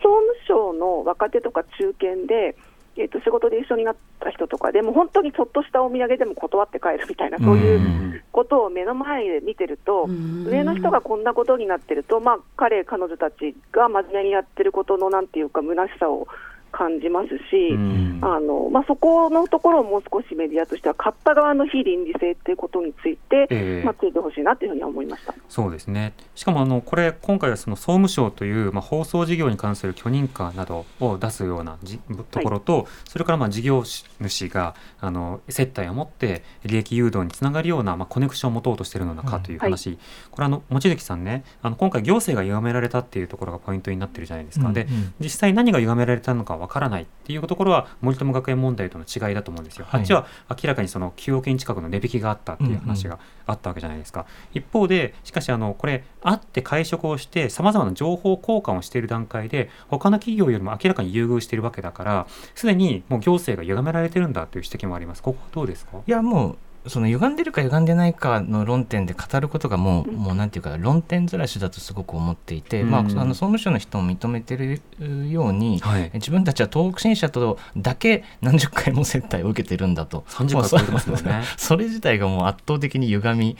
[0.02, 2.56] 総務省の若手とか中堅で、
[2.96, 10.44] えっと仕事で一緒になった人とかでも本当にちょっとしたお土産でも断って帰るみたいな、そういううんことを目の前で見てると、うん。
[10.46, 16.26] 上の人がこんなことになってると、まあ、彼、彼女たちが真面目にやってることのなんていうか、虚しさを
[16.76, 18.18] 感じますし、うん。
[18.20, 23.82] あのまあ、そこのところをもう少しメディアとしては、買った側の非倫理性っていうことについて、ええ。
[23.84, 25.34] まあ、ついてほしいなというふうには思いました。
[25.48, 26.14] そうですね。
[26.34, 31.98] しかもあのこれ今回はその総務省という、まあ、放送事業に関する許認可などを出すようなじ
[32.30, 39.98] ところと、それからまあ事業主があの接待を持って利益誘導につながるような、まあ、コネクションを持とうとしているのかという話、
[40.30, 45.14] これあの望月さんねあの今回行政が歪められたっていうところがポイントになってるじゃないですか、でうん。
[45.20, 49.86] 実際何が歪められたのかわからないっていうところは森友学園問題との違いだと思うんですよ。
[49.88, 54.26] はいあっちは明らかにその9億円近くの値引きがあったっていう話があったわけじゃないですか。
[54.52, 65.22] 一方でしかしあのこれ会って会食をしてさまざまな情報交換をしている段階で他の企業よりも明らかに優遇しているわけだからすでにもう行政が歪められてるんだという指摘もあります。
[65.22, 65.98] ここはどうですか？
[66.06, 72.90] いやもうその歪んでるか歪んでないかの論点で語ることがもう,、もうなんていうか論点ずらしだとすごく思っていて、うん。
[72.90, 74.82] まあ、あの総務省の人も認めてる
[75.30, 76.10] ように、はい。
[76.14, 80.24] 自分たちは東北新社とだけ何十回も接待を受けてるんだと。
[80.28, 81.42] 30回超えてますもんね。
[81.56, 83.56] それ自体がもう圧倒的に歪み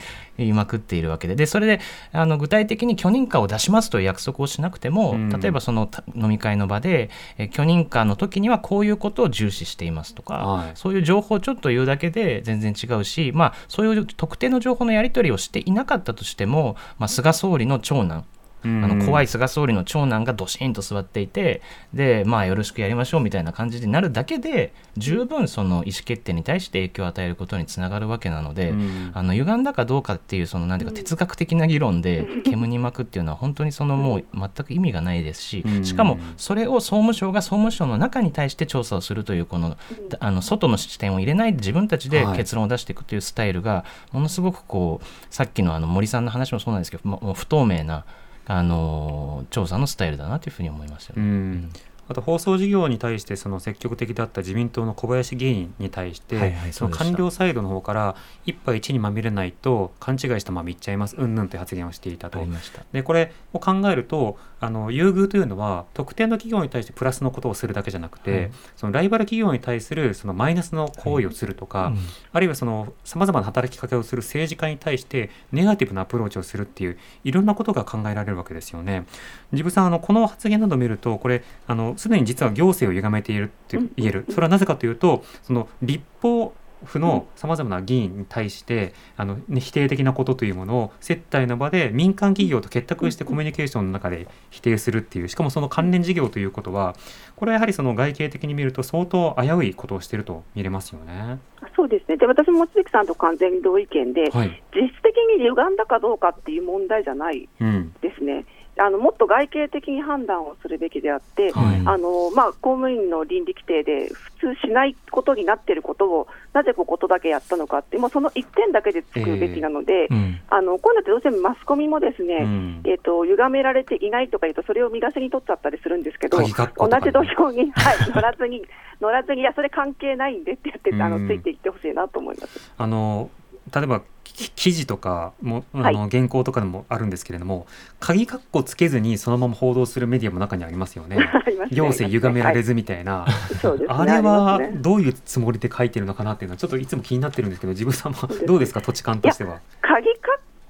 [0.53, 1.35] まくっているわけで。
[1.35, 1.79] でそれで
[2.11, 5.29] あの具体的に許認可を出しますという約束をしなくても、うん。
[5.29, 10.71] 例えばそのた飲み会の場でえ許認可の時にはこういうことを重視していますとか、はい。
[10.75, 18.25] そういう情報をちょっと言うだけで全然違うし、まあ、そういう特定の情報のやり取りをしていなかったとしても、まあ、菅総理の長男
[18.65, 21.61] あの怖い菅総理の長男がどしんと座っていて
[21.93, 29.11] で、まあ、よろしくやりましょうみたいな感じになるだけで十分その意思決定に対して影響を与えることにつながるわけなので、うん。
[29.13, 35.85] あの歪んだかどうかっていうそのなんていうか哲学的な議論で煙に巻くっていうのは本当にそのもう全く意味がないですしうん。
[35.85, 39.77] しかもそれを総務省が総務省の中に対して調査をするというこの
[40.19, 42.37] あの外の視点を入れないで自分たちではい。
[42.37, 48.05] 結論を出していくというスタイルがものすごくこうさっきのあの森さんの話もそうなんですけどももう不透明な
[48.47, 51.25] あの調査のスタイルだなというふうに思いますようね。
[51.25, 51.69] ん
[52.07, 58.15] あと放送事業に対してその積極的だった自民党の小林議員に対して、はいはいその官僚サイドの方から
[58.45, 62.47] 一杯一にまみれないと勘違いしたままいっちゃいますうんぬんという発言をしていたとあり。
[62.47, 71.97] ましたでこれを考えるとあの優遇というのは特定の企業に対してプラスのことをするだけじゃなくて、はいそのライバル企業に対するそのマイナスの行為をするとか、うん
[72.31, 79.05] あるいはそのさまざまな働きかけをする政治家に対してネガティブなアプローチをするっていういろんなことが考えられるわけですよね。
[79.53, 84.25] ジブさんあのこの発言などを見るとこれあのすでに実は行政を歪めているって言える。
[84.29, 86.53] それはなぜかというとその立法
[86.85, 96.95] 府のさまざまな議員に対してあの、ね、否定的なことというものを接待の場で民間企業と結託してコミュニケーションの中で否定するっていうしかもその関連事業ということは
[97.35, 101.39] これはやはりその外形的に見ると相当危ういことをしていると見れますよね。
[101.75, 102.17] そうですね。
[102.17, 108.45] で私も望月さんと完全に同意見で、はい、実質的に歪んだかどうかっていう問題じゃないうんですね。
[108.77, 111.81] あのもっと外形的に判断をするべきであって、はい。
[111.85, 114.09] あのまあ、公務員の倫理規定で
[114.39, 120.41] 普通しないことになっていることをなぜこことだけやったのかって、もうその一点だけで作るべきなので、うん。
[120.49, 122.81] あのこういうのってどうしてもマスコミもですね、うん。
[122.85, 128.65] えー、と歪められていないとか言うと、それを見出しに取っちゃったりするんですけど、同じ土俵に、 はい、乗らずに、
[128.99, 131.27] 乗らずに、いや、それ関係ないんでって言って、あうん。
[131.27, 132.73] のついていってほしいなと思います。
[132.77, 133.29] あの
[133.73, 135.93] 例えばき記事とかもあはい。
[135.95, 137.67] の原稿とかでもあるんですけれども、
[137.99, 141.17] 鍵括弧つけずにそのまま報道するメディアも中にありますよね。
[141.65, 141.67] ね。
[141.71, 143.55] 行政歪められはずみたいな、い。
[143.55, 143.95] そうですね。
[143.97, 148.13] あれはどういうつもりで書いてるのかなっていうのはちょっといつも気になってるんですけど自分さん
[148.45, 149.59] どうですか土地勘としては？
[149.81, 150.15] 鍵括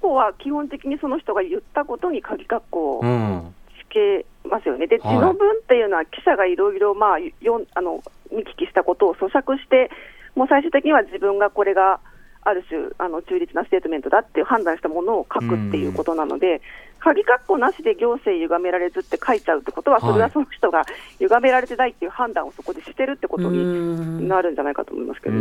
[0.00, 5.14] 弧は基本的にその人が言ったことに鍵括弧をうんつけますよね、で、はい。
[5.16, 9.90] 字の文っていうのは記者がいろいろまあよんあの見聞きしたことを咀嚼して、
[10.34, 12.00] もう最終的には自分がこれが
[12.46, 16.62] ある種、あの中立なステートメントだっていう判断したものを書くっていうことなので、
[17.00, 20.84] 鍵括弧なしで行政歪められずって書いちゃうってことは、それはその人が
[21.18, 25.32] 歪められてないっていう判断をそこでしてるってことになるんじゃないかと思いますけう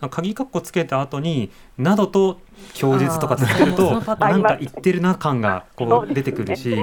[0.00, 2.40] ど鍵括弧つけた後に「などと
[2.74, 6.76] 供述」とかつけるとなんか言ってるな感がこそう出てくるし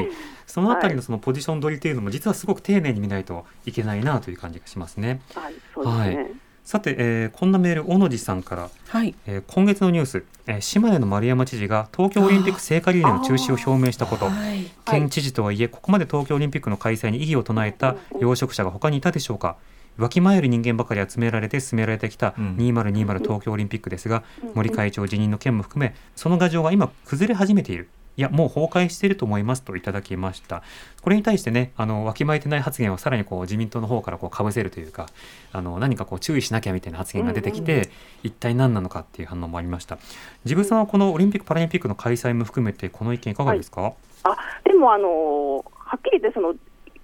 [0.46, 5.22] そのあたりのそのポジション取りというのも実はすごく丁寧に見ないといけないなという感じがしますね。
[5.36, 6.16] はい、そうですね。
[6.16, 9.16] はいさて、えーこんなメール小野寺さんから、はい。
[9.26, 14.26] えー今月のニュース、えー島根の丸山知事が東京オリンピック聖火リレーの中止を表明したこと。
[14.26, 14.66] はい。
[14.84, 19.56] 県知事とはいえここまで東京オリンピックの開催に異議を唱えた養殖者が他にいたでしょうか。
[19.98, 24.52] わきまえる人間ばかり集められて進められてきたうん2020東京オリンピックですがうん。
[24.56, 30.64] 森会長辞任の件も含めその牙城は今崩れ始めているいやもう崩壊していると思いますといただきました。
[31.02, 35.06] これに対してねあのわきまえてない発言をさらにこう自民党の方からこうかぶせるというか
[35.54, 37.90] あの何かこう注意しなきゃみたいな発言が出てきて、
[38.24, 40.00] 一体何なのかっていう反応もありました。
[40.46, 46.56] 自分さんはこのオリンピック・パラリンピックの開催も含めてこの意見いかがですか、あでもあの、はっきり言ってその、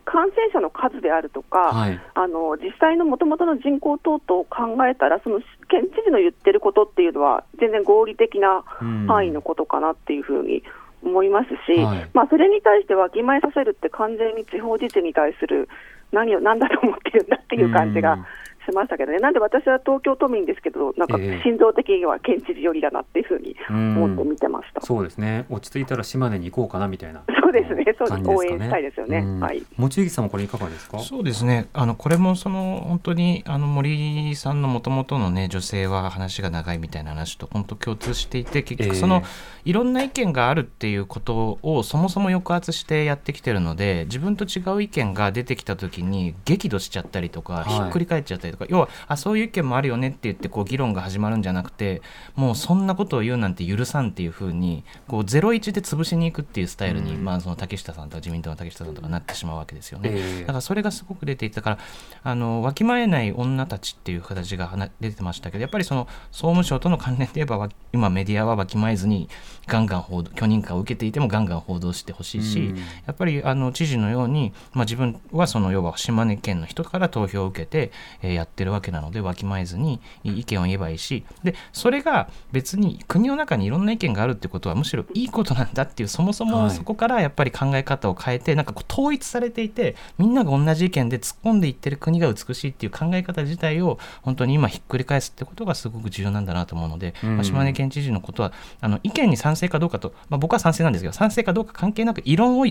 [0.06, 2.00] 感染者の数であるとか、はい。
[2.14, 9.08] あの実際のもともとの人口等々を考えたら、その県知事の言ってることっていうのは、全然合理的なうん。
[9.08, 10.64] 範囲のことかなっていうふうに
[11.04, 12.10] 思いますし、はい。
[12.14, 15.70] まあ、それに対してわきまえさせるって、完全に地方自治に対する
[16.12, 18.26] 何を何だと思ってるんだっていう感じがうん
[18.66, 21.42] しましたけどね、なんで私は東京都民ですけど、なんかええ。
[21.44, 24.04] 心臓的には県知事寄りだなっていうふうにうん。
[24.04, 24.82] 思って見てました。
[24.82, 25.46] そうですね。
[25.50, 29.20] 落ち着いたら島根に行こうかなみたいなそうですね、そうです応援したいですよね。
[29.20, 29.40] うん。
[29.40, 29.62] はい。
[29.78, 31.00] 望月さんもこれいかがですか？
[31.00, 31.68] そうですね。
[31.74, 39.24] あのこれもその本当にあの森さんのもともとのね女性は話が長いみたいな話と本当共通していて結ええ局その、
[39.66, 47.66] いろんな意見があるっていうことをそもそも抑圧してやってきてるので自分と違う意見が出てきた時に激怒しちゃったりとか、はい。
[47.66, 52.02] ひっくり返っちゃったりとか要はあそういう意見もあるよねって言ってこう議論が始まるんじゃなくて
[52.36, 57.24] もうそんなことを言うなんて許さんっていうふうにこう01で潰しに行くっていうスタイルに、うん。
[57.24, 60.10] まあ、その竹下さんとか自民党の竹下さんとかなってしまうわけですよね。
[60.14, 60.40] ええ。
[60.42, 61.78] だからそれがすごく出ていたから
[62.24, 69.30] あのわきまえない女たちっていう形が話出てましたけどやっぱりその総務省との関連で言えばわ今メディアはわきまえずに
[69.68, 72.78] ガンガン報道許認可を受けていてもガンガン報道してほしいし、うん。
[72.78, 86.54] やっぱりあの知事のように、まあ、自分はその要は島根県の人から投票を受けて、えーやってるわけなのでわきまえずに意見を言えばいいしでそれが別に国の中にいろんな意見があるってことはむしろいいことなんだっていうそもそはい。
[86.54, 97.36] もそこからやっぱり考え方を変えてなんか統一されていてみんなが同じ意見で突っ込んでいってる国が美しいっていう考え方自体を本当に今ひっくり返すってことがすごく重要なんだなと思うので、うん。
[97.38, 98.52] まあ島根県知事のことは
[98.82, 102.66] あの意見に賛成かどうかと、まあ、僕は賛成なんですけど賛成かどうか関係なく異論を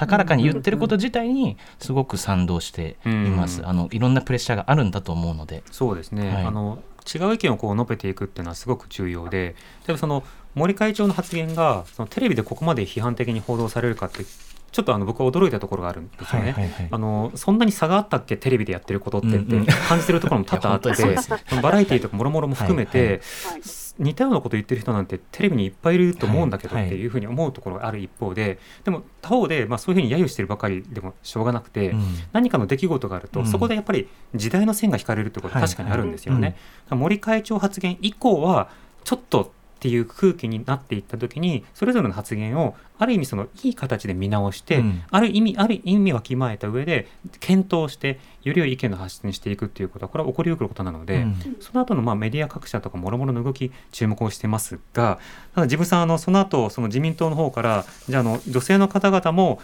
[0.00, 3.68] 高らかに言ってること自体にすごく賛同しています、うん。
[3.68, 5.62] あのいろんなプレッシャーがあるんだと思うので。
[5.70, 6.44] そうですね、はい。
[6.46, 6.82] あの
[7.14, 9.54] 違う意見をこう述べていくっていうのはすごく重要で
[9.86, 10.22] 例えばその
[10.54, 16.52] 森会長の発言がそのテレビでここまで批判的に報道されるかってちょっとあの僕は驚いたところがあるんですよね。
[16.52, 16.88] はいはいはい。
[16.90, 18.36] あのそんなに差があったっけ？
[18.36, 23.08] テレビでやってることってって感じてるところも多々あって、 うですバラエティーとかもろもろも含めて、はい。
[23.10, 23.16] は
[23.58, 26.86] い似たようなこと言ってる人なんてテレビにいっぱいいると思うんだけどはい。
[26.86, 32.04] っていうふうに思うところがある一方ででも他方でまあそういうふうに揶揄してるばかりでもしょうがなくて、うん。
[32.32, 33.46] 何かの出来事があると、うん。
[33.46, 36.40] そこでやっぱり時代の線が引かれるってことは確かにあるんですよね。
[36.40, 36.60] はいだか
[36.90, 38.70] ら森会長発言以降は
[39.04, 39.48] ちょっとっ
[39.80, 45.02] ていう空気になっていった時にそれぞれの発言をある意味そのいい形で見直して、うん。
[45.10, 47.08] ある意味ある意味わきまえた上で
[47.40, 51.56] 検討してより良い意見の発信にしていくっていうことはこれは起こりうることなので、うん。
[51.60, 55.18] その後のまあメディア各社とかもろもろの動き注目をしてますが
[55.54, 59.60] ただ自分さんあのその後その自民党の方からじゃああの女性の方々も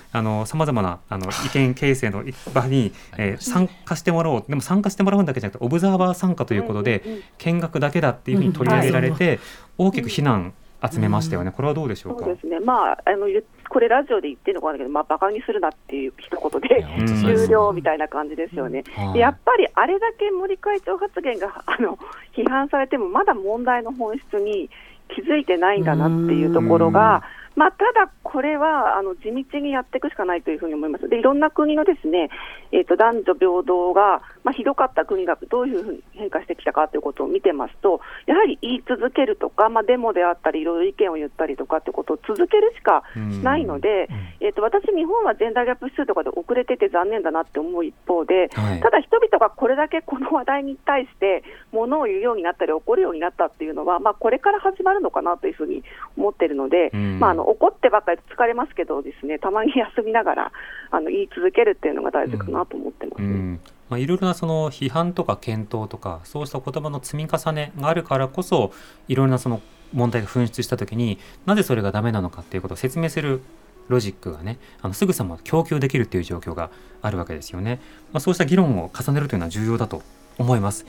[0.46, 9.40] さまざまなあの 意見形成の場に、えー参加してもらおうでも参加してもらうんだけじゃなくてオブザーバー参加ということで、見学だけだっていうふうに取り上げられて、
[9.78, 10.52] 大きく非難
[10.90, 12.24] 集めましたよね、これはどうでしょうか？
[12.24, 16.86] そうですね、まあ、あのゆこれ、ラジオで言ってるのかないけど、まあ、バカにするなっていう一言で
[17.22, 18.84] 終了みたいな感じですよね。
[18.94, 19.12] はい。
[19.14, 21.98] でやっぱりあれだけ森会長発言があの
[22.36, 24.70] 批判されても、まだ問題の本質に
[25.08, 27.22] 気づいてないんだなっていうところが、
[27.54, 31.08] まあ、ただこれはあの地道にやっていくしかないというふうに思います。
[31.08, 32.28] でいろんな国のですね、
[32.70, 43.02] えー、と男女平等が、まあ、ひどかった国がどういうふうに変化してきたかということを見てますと、やはり言い続けるとか、まあ、デモであったり、いろいろ意見を言ったりとかってことを続けるしか
[43.42, 48.80] ないので、えー、と私、日本はジェンダーギャップ指数とかで遅れてて残念だなって思う一方で、はい。
[48.80, 55.82] ただ人々がこれだけこの話題に対してものを言うようになったり怒るようになったっていうのは、まあ、これから始まるのかなというふうに
[56.16, 57.18] 思っているので、うん。
[57.18, 60.52] まあ、あの怒ってばっかり疲れますけどですねたまに休みながら
[60.92, 63.22] あの言い続けるっていうのが大事かなと思ってます。
[63.22, 68.72] うんまあ、いろいろなその批判とか検討とかそうした言葉の積み重ねがあるからこそ
[69.08, 69.60] いろいろなその
[69.92, 73.42] 問題が噴出した時になぜそれがダメなのかっていうことを説明する
[73.88, 76.70] ロジックがねあのすぐさま供給できるっていう状況が
[77.02, 77.80] あるわけですよね、
[78.12, 80.02] まあ、そうした議論を重ねるというのは重要だと
[80.38, 80.84] 思います。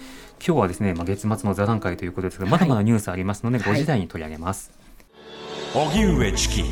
[0.46, 4.72] 今日はですね、まあ、月末の座談会ということですがまだまだニュースありますので、5時台に取り上げます、
[5.74, 6.64] 荻上チキ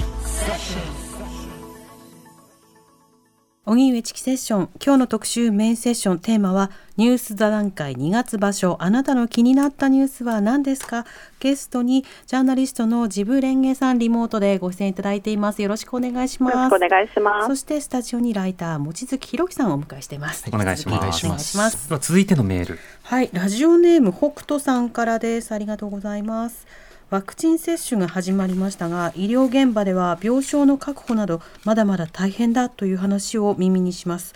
[3.68, 4.70] 荻上チキセッション。
[4.80, 7.96] 今日の特集メインセッションテーマはニュース座談会。
[7.96, 8.78] 2月場所。
[8.80, 11.04] あなたの気になったニュースは何ですか？
[11.40, 15.64] ゲストにジャーナリストのジブレンゲさんリモートでご出演いただいています。
[15.64, 16.56] よろしくお願いします。
[16.56, 17.48] よろしくお願いします。
[17.48, 20.46] そしてスタジオにライター望月弘樹さんをお迎えしています。
[20.54, 21.06] お願いします。
[21.06, 21.90] 引き続きお願いします。
[21.90, 22.78] では続いてのメール。
[23.02, 25.54] はい、ラジオネーム北斗さんからです。
[25.54, 26.68] ありがとうございます。
[27.12, 34.34] ワクチン接種が始まりましたが、医療現場では病床の確保などまだまだ大変だという話を耳にします。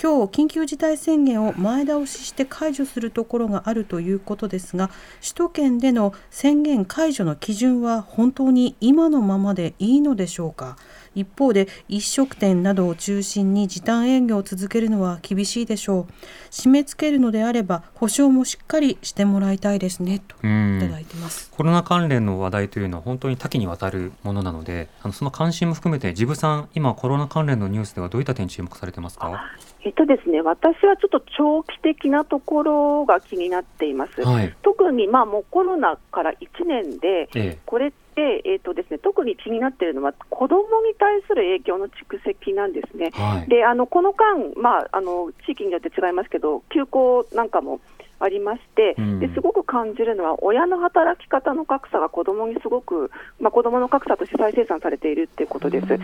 [0.00, 4.90] 今日緊急事態宣言を前倒しして解除するところがあるということですが
[5.22, 10.76] 首都圏での宣言解除の基準は本当に今のままでいいのでしょうか？
[11.16, 16.12] 一方で飲食店などを中心に時短営業を続けるのは厳しいでしょう。
[16.50, 20.78] 締め付けるのであれば保証もしっかりしてもらいたいですねとうん。
[20.78, 21.50] いただいてます。
[21.50, 29.40] コロナ関連の話題というのは本当に多岐にわたるものなのであのその関心も含めてジブさん今コロナ関連のニュースではどういった点に注目されてますか？
[29.84, 34.20] えっとですね、私はちょっと長期的なところが気になっています。
[34.20, 34.52] はい。
[34.62, 37.58] 特にまあもうコロナから1年で、え。
[37.64, 43.20] これって、えっとですね、特に気になっているのは、子どもに対する影響の蓄積なんですねえ。
[43.20, 47.80] はいであのこの間、まあ、あの地域によって違いますけど、休校なんかも
[48.18, 55.86] ありまして、うんですごく感じるのは、親の働き方の格差が子どもにすごく、まあ、子どもの格差として再生産されているっていうことです。
[55.86, 55.98] はい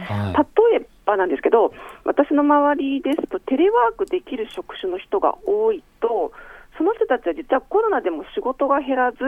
[0.73, 1.73] 例えばなんですけど、
[2.05, 6.33] 私の周りですと、テレワークできる職種の人が多いと、
[6.77, 9.19] その人たちは実はコロナでも仕事が減らず、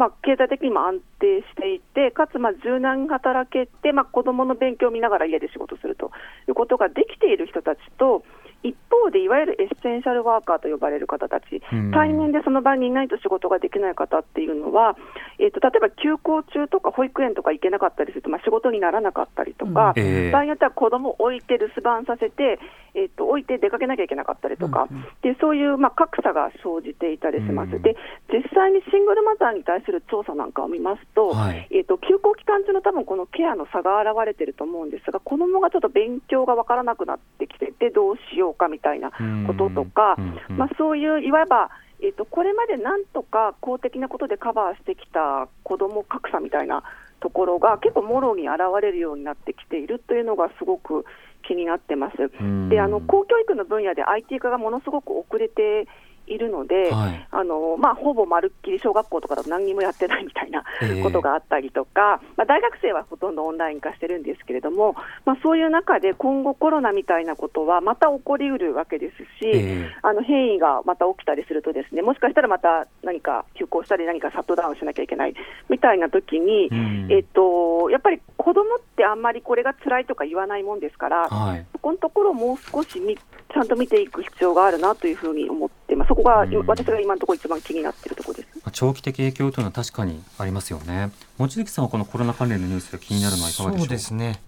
[0.00, 6.10] まあ、経済的にも安定していて、かつまあ柔軟に働けて、まあ、子どもの勉強を見ながら家で仕事すると
[6.48, 8.24] いうことができている人たちと、
[8.62, 11.90] 一方でいわゆるエッセンシャルワーカーと呼ばれる方たち、うん。
[11.92, 14.96] 対面でその場にいないと仕事ができない方っていうのは、
[15.38, 20.30] えー、と例えば休校中とか保育園とか行けなかったりすると、まあ、仕事にならなかったりとか、ええ。
[20.30, 22.60] 場合によっては子供を置いて留守番させて、
[22.94, 24.88] えー、と置いて出かけなきゃいけなかったりとか、
[25.22, 27.82] でそういう、まあ、格差が生じていたりします、うん。
[27.82, 27.96] で
[28.28, 31.66] 実際にシングルマザーに対する調査なんかを見ますと、はい。
[31.70, 39.10] えー、と休校期間中の多分このケアの差が現れてると思うんですが、子供がちょっと勉強が分からなくなってきてて、どうしようかみたいな
[39.46, 40.16] こととか、
[40.48, 46.82] まあ、そういういわば、えー、とこれまでなんとか公的なことでカバーしてきた子ども格差みたいな
[47.20, 51.04] ところが結構もろに現れるようになってきているというのがすごく
[51.46, 52.16] 気になってます。
[52.40, 55.86] うんであの公教育の分野で IT 化がものすごく遅れて
[56.26, 57.26] いるので、はい。
[57.30, 61.02] あのまあ、ほぼまるっきり小学校とかだと何にもやってないみたいなええ。
[61.02, 64.94] ことがあったりとか、まあ、大学生はほとんどオンライン化してるんですけれども、
[65.24, 69.96] まあ、そういう中で今後、コロナみたいなことはまた起こりうるわけですし、ええ。
[70.02, 75.34] あの変異がまた起きたりすると、ですねもしかしたらまた何か休校したり、何かシャットダウンしなきゃいけない
[75.68, 77.08] みたいな時に、うん。
[77.10, 81.66] えっと、やっぱり子供ってあんまりこれが辛いとか言わないもんですから、はい。
[81.72, 83.16] そこのところをもう少しみ
[83.52, 86.66] ちゃんと見ていく必要があるなというふうに思ってます、そこが、うん。
[86.66, 88.48] 私が今のところ一番気になっているところです。
[88.56, 91.10] まあ長期的影響というのは確かにありますよね。
[91.38, 93.86] 望月さんはこのコロナ関連のニュースで気になるのはいかがでしょう？
[93.86, 94.40] そうですね。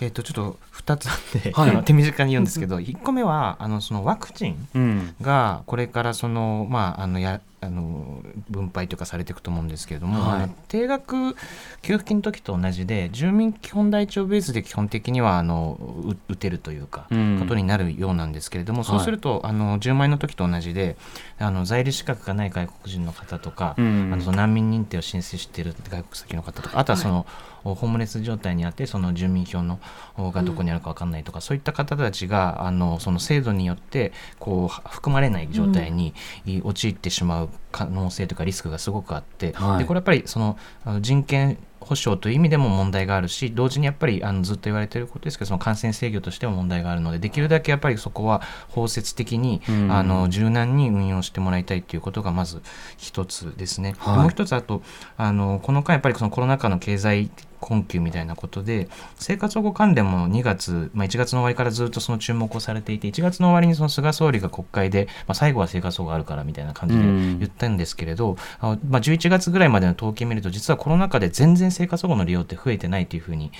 [0.00, 1.84] えっ、とちょっと2つあって、はい。
[1.84, 5.14] 手短に言うんですけど、1個目はあのそのワクチンうん。
[5.20, 10.50] がこれからそのまああのやあの分配というかされていくと思うんですけれども、はい。
[10.68, 11.34] 定額
[11.82, 17.38] 給付金の時と同じで住民基本台帳ベースで基本的にはあのう打てるというか、うん。
[17.40, 18.86] ことになるようなんですけれども、はい。
[18.86, 20.96] そうするとあの10万円の時と同じで
[21.38, 24.10] あの在留資格がない外国人の方とか、うん。
[24.12, 27.26] あのその難民認定を申請している外国籍の方とかあとはその、
[27.64, 29.80] ホームレス状態にあってその住民票の
[30.16, 39.78] おがどこにあるか分かんないとか、そういった方たちがあのその制度によってこう含まれない状態にい陥ってしまう可能性とかリスクがすごくあって、はい。
[39.78, 40.58] でこれやっぱりその
[41.00, 48.40] 人権保障という意味でも問題があるし同時にやっぱりあのずっと言われていることですけどその感染制御としても問題があるのでできるだけやっぱりそこは
[48.70, 49.92] 包摂的に、うん。
[49.92, 52.62] あの柔軟に運用してもらいたいということがまず
[52.96, 53.94] 一つですね。
[53.98, 54.18] はい。
[54.18, 54.82] もう一つあと
[55.16, 57.30] あのこの間やっぱりそのコロナ禍の経済
[57.64, 67.38] 困窮みたいなことで生活保護関連も2月、まあ、1月の終わりからずっとその注目をされていて1月の終わりにその菅総理が国会で、まあ、最後は生活保護あるからみたいな感じでうん。
[67.38, 73.50] 言ったんですけれど、あのまあ、11月ぐらいまでの統計見ると実はコロナ禍で全然生活保護の利用って増えてないというふうに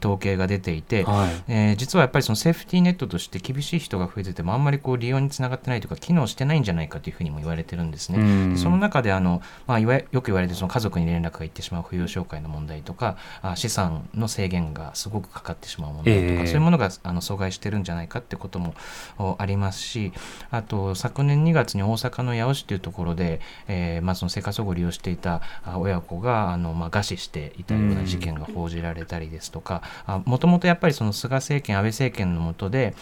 [0.00, 1.42] 統計が出ていて、はい。
[1.48, 8.18] えー実はやっぱりそのセーフティーネットとして厳しい人が増えててもあんまりこう利用につながってないというか機能してないんじゃないかというふうにも言われてるんですね。
[8.18, 8.22] う
[8.52, 8.56] ん。
[8.58, 16.46] その中であの、まあ、いわよく言われてその家族に連絡がいってしまう扶養照会の問題とかあ資産の制限がすごくかかってしまう問題とか、ええ。
[16.46, 18.74] そういうものがあの阻害してるんじゃないかってことも
[19.18, 20.12] おありますし
[20.50, 29.82] あと昨年2月に大阪の八尾市というところで、えーまあ、その生活保護を利用していたあ親子があの、まあ、餓死していたような事件が報じられたりですとか
[30.24, 32.94] もともとやっぱりその菅政権安倍政権の下で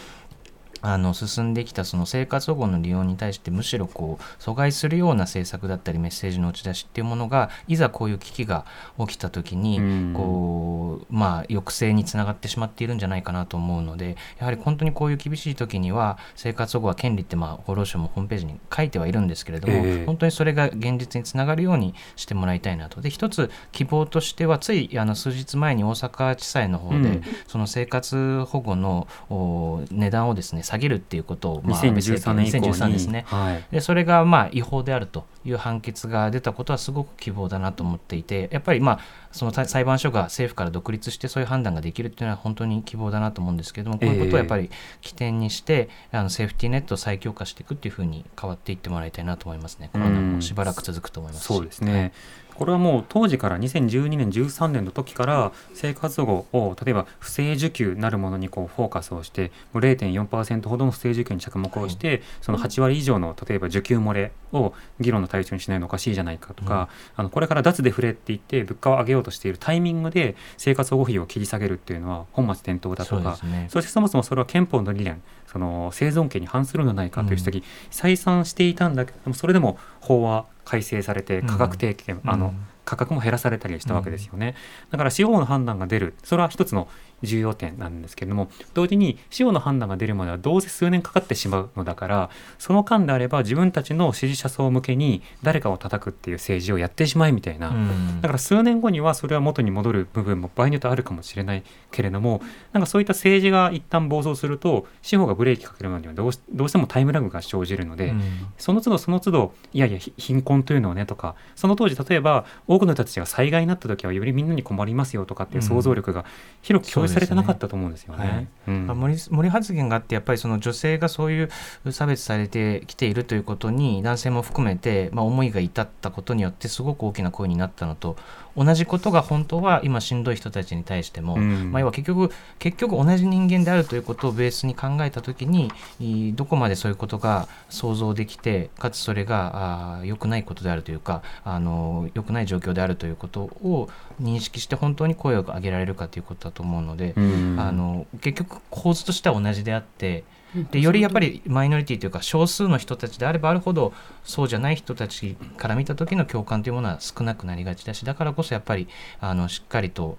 [0.81, 8.65] あの進んできたその生活保護の利用に対してむしろこう阻害するような政策だったりメッセージの打ち出しっていうものがいざこういう危機が
[8.97, 10.13] 起きた時にうん。
[10.13, 20.05] こうまあ抑制につながってしまっているんじゃないかなと思うのでやはり本当にこういう厳しい時には生活保護は権利ってまあ厚労省もホームページに書いてはいるんですけれども、ええ。
[20.05, 23.01] 本当にそれが現実につながるようにしてもらいたいなと。
[23.01, 27.23] で一つ希望としてはついあの数日前に大阪地裁の方で、うん。
[27.47, 32.73] その生活保護のお値段をですね下げるっていうことを、まあ、2013年以降に。
[32.73, 33.25] 2013ですね。
[33.27, 33.65] はい。
[33.71, 38.99] でそれがまあ違法であるという判決が出たことはすごく希望だなと思っていてやっぱりまあ
[39.31, 44.69] その裁裁判所が政府から独立してそういう判断ができるっていうのは本当に希望だなと思うんですけれどもこういうことをやっぱり
[45.01, 49.89] 起点にして、あのセーフティーネットを再強化していくっていうふうに変わっていってもらいたいなと思いますね。
[49.91, 51.47] コロナもしばらく続くと思いますし。
[51.47, 52.11] そうですね。
[52.59, 73.39] これはもう当時から2012年13年の時から生活保護を例えば不正受給なるものにこうフォーカスをしてもう0.4%ほどの不正受給に着目をして、その8割以上の例えば受給漏れを議論の対象にしないのおかしいじゃないかとか、あのこれから脱デフレって言って物価を上げようとしているタイミングで生活保護費を切り下げるっていうのは本末転倒だとか
[73.69, 82.65] そしてそもそもそれは憲法の理念その生存権に反するのではないかという指摘、再三していたんだけどもそれでも法は改正されて価格提携、あのうん。
[82.85, 84.55] 価格も減らされたりしたわけですよね、
[84.89, 86.15] だから司法の判断が出る。
[86.23, 86.87] それは一つの
[87.21, 98.21] 重要点なんですけれども同時に司法の判断が出るまではどうせ数年かかってしまうのだからその間であれば自分たちの支持者層向けに誰かを叩くっていう政治をやってしまいみたいな、うん。
[98.21, 101.63] だから数年後にはそれは元に戻る部分も場合によってあるかもしれない。
[101.91, 102.41] けれども
[102.71, 108.21] なんかそういった政治が一旦暴走すると司法がブレーキかけるのにはどうしどうしてもタイムラグが生じるので、うん。
[108.57, 116.25] その都度その都度いやいやひ貧困というのはねとかその当時例えば多くの人たちが災害になった時はよりみんなに困りますよとかっていう想像力が
[116.61, 118.27] 広く共有されてなかったと思うんですよね。
[118.27, 118.47] はい。
[118.67, 118.87] うん。
[118.87, 121.49] まあ森森発言があってやっぱりその女性がそういう
[121.91, 128.17] 差別されてきているということに男性も含めて、まあ、思いが至ったことによってすごく大きな声になったのと
[128.55, 131.71] 同じことが本当は今しんどい人たちに対しても、うん。
[131.71, 143.89] まあ、要は結局結局同じ人間であるということをベースに考えた時にいどこまでそういうことが想像できてかつそれが良くないことであるというかあの良くない状況であるということを
[144.21, 150.23] 認識して本当に声を上げられるかということだと思うので、うんあの結局構図としては同じであって
[150.71, 153.93] でよりやっぱりマイノリティというか少数の人たちであればあるほど
[154.23, 158.87] そうじゃない人たちから見た時の共感というものは少なくなりがちだしだからこそやっぱり
[159.19, 160.17] あのしっかりと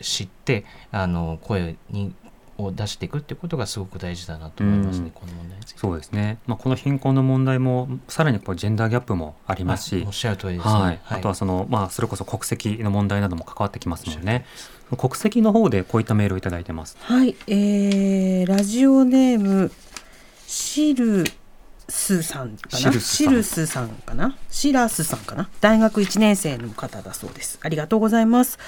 [0.00, 2.14] 知ってあの声に
[2.58, 5.80] を出していくっていうことがすごく大事だなと思いますね、この問題について。
[5.80, 6.38] そうですね。
[6.46, 10.72] まあこの貧困の問題もさらにこうジェンダーギャップもありますし、おっしゃる通りですね。
[10.74, 11.00] はい。
[11.04, 14.46] あとはそのまあそれこそ国籍の問題なども関わってきますのでね。
[14.96, 16.04] 国籍の方でこうい。
[16.04, 16.96] ったメールをいただいてます。
[17.00, 19.72] はい、えー、ラジオネーム
[20.46, 21.24] シル
[21.88, 22.78] スさんかな？
[23.00, 23.88] シルスさん。
[23.88, 24.36] かな？
[24.50, 25.48] シラスさんかな？
[25.60, 27.58] 大学1年生の方だそうです。
[27.62, 28.58] ありがとうございます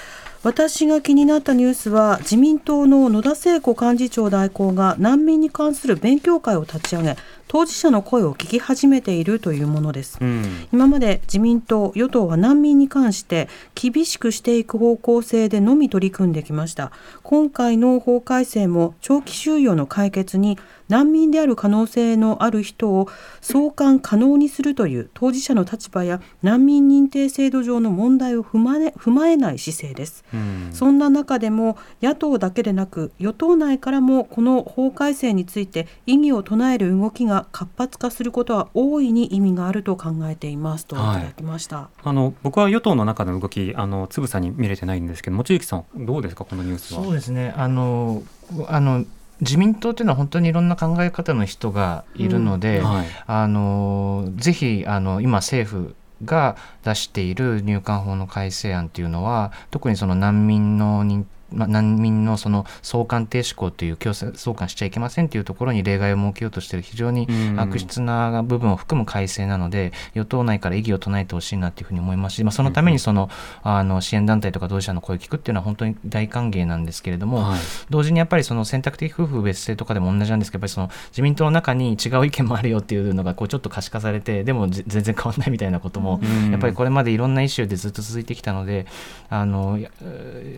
[0.43, 7.17] 私が気になったニュースは自民党の野田聖子幹事長代行が難民に関する勉強会を立ち上げ
[7.49, 10.67] 当事者の声を聞き始めているというものです、うん。
[10.73, 16.91] 今まで自民党与党は難民に関して厳しくしていく方向性でのみ取り組んできました。
[17.23, 20.59] 今回の法改正も長期収容の解決に
[20.89, 23.09] 難民である可能性のある人を
[23.41, 30.73] 送還可能にするという当事者の立場や難民認定制度上の問題を踏ま,、ね、踏まえない姿勢ですうん。
[30.73, 41.89] そんな中でも野党だけでなく与党内からもこの法改正について異議を唱える動きが活発化することは大いに意味があると考えていますといただきました。
[42.05, 47.03] あの僕は与党の中の動きあのつぶさに見れてないんですけど、望月さんどうですかこのニュースは？
[47.03, 48.23] そうですねあの
[48.69, 49.05] あの
[49.41, 53.07] 自民党というのは本当にいろんな考え方の人がいるので、はい。
[53.27, 55.95] あのぜひあの今政府
[56.25, 67.61] が出している入管法の改正案というのは特にその難民の認まあ難民のその送還停止校という強制送還しちゃいけませんというところに例外を設けようとしている非常にうん。
[67.61, 73.31] 悪質な部分を含む改正なので与党内から異議を唱えてほしいなというふうに思いますし、まあ、そのためにその
[73.63, 77.61] あの支援団体とか同志社の声を聞くっていうのは本当に大歓迎なんですけれども、はい。
[77.91, 86.51] 同時にやっぱりその選択的夫婦別姓とかでも同じなんですけどやっぱりその自民党の中に違う意見もあるよっていうのがこうちょっと可視化されてでもぜ全然変わんないみたいなこともうん。
[86.51, 88.87] やっぱりこれまでいろんなイシューでずっと続いてきたので
[89.29, 89.79] あの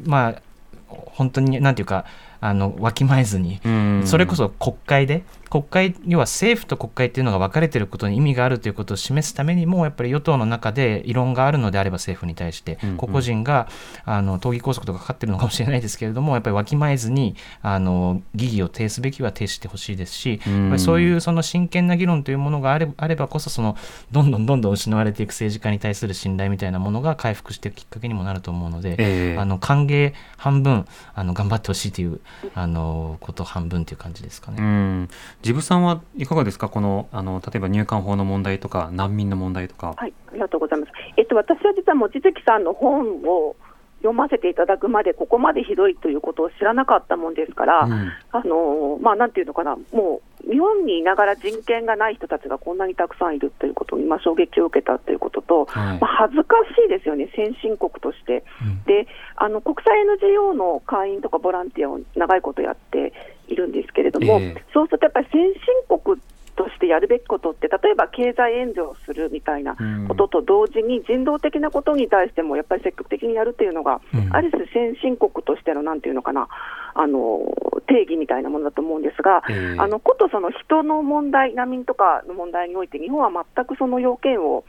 [0.05, 0.43] まあ
[0.89, 2.05] 本当になんていうか
[2.41, 4.03] あのわきまえずにうん。
[4.07, 13.69] それこそ国会で国会要は政府と国会っていうのが分かれていることに意味があるということを示すためにもやっぱり与党の中で異論があるのであれば政府に対して個々人が
[14.05, 20.61] あの党議拘束とかかかってるのかもしれないですけれどもやっぱりわきまえずにあの疑義を呈すべきは呈してほしいですしうん。
[20.63, 23.77] やっぱりそういうその真剣な議論というものがあれあればこそその
[24.11, 29.39] どんどんどんどん失われていく政治家に対する信頼みたいなものが回復していくきっかけにもなると思うので、ええ。
[29.39, 32.21] あの歓迎半分あの頑張ってほしいという
[32.55, 35.09] あのこと半分という感じですかね。
[35.43, 36.69] ジブさんはいかがですか？
[36.69, 39.95] このあの例えば入管法の問題とか難民の問題とか。
[39.97, 40.93] はい、ありがとうございます。
[41.17, 43.55] えっと、私は実は望月さんの本を
[43.99, 48.13] 読ませていただくまで、ここまでひどいということを知らなかったもんですから、うん。
[48.31, 55.99] あのまあ、なんていうのかな、もう日本にいながら人権がない人たちがこんなにたくさんいるということに、まあ、衝撃を受けたということと、はい。
[55.99, 58.45] まあ、恥ずかしいですよね、先進国として。
[58.63, 58.83] うん。
[58.85, 63.13] であの国際 NGO の会員とかボランティアを長いことやって
[63.49, 64.65] いるんですけれども、ええ。
[64.73, 66.21] そうするとやっぱり先進国
[66.59, 69.77] としてやるべきことって、例えば経済援助をするみたいな
[70.09, 74.29] ことと同時に、人道的なことに対してもやっぱり積極的にやるっていうのが、うん。
[74.35, 76.49] ある種、先進国としてのなんていうのかな、
[76.95, 77.41] あの
[77.87, 79.79] 定義みたいなものだと思うんですが、ええ。
[79.79, 84.65] あのことその人の問題、難民とかの問題において、日本は全くその要件を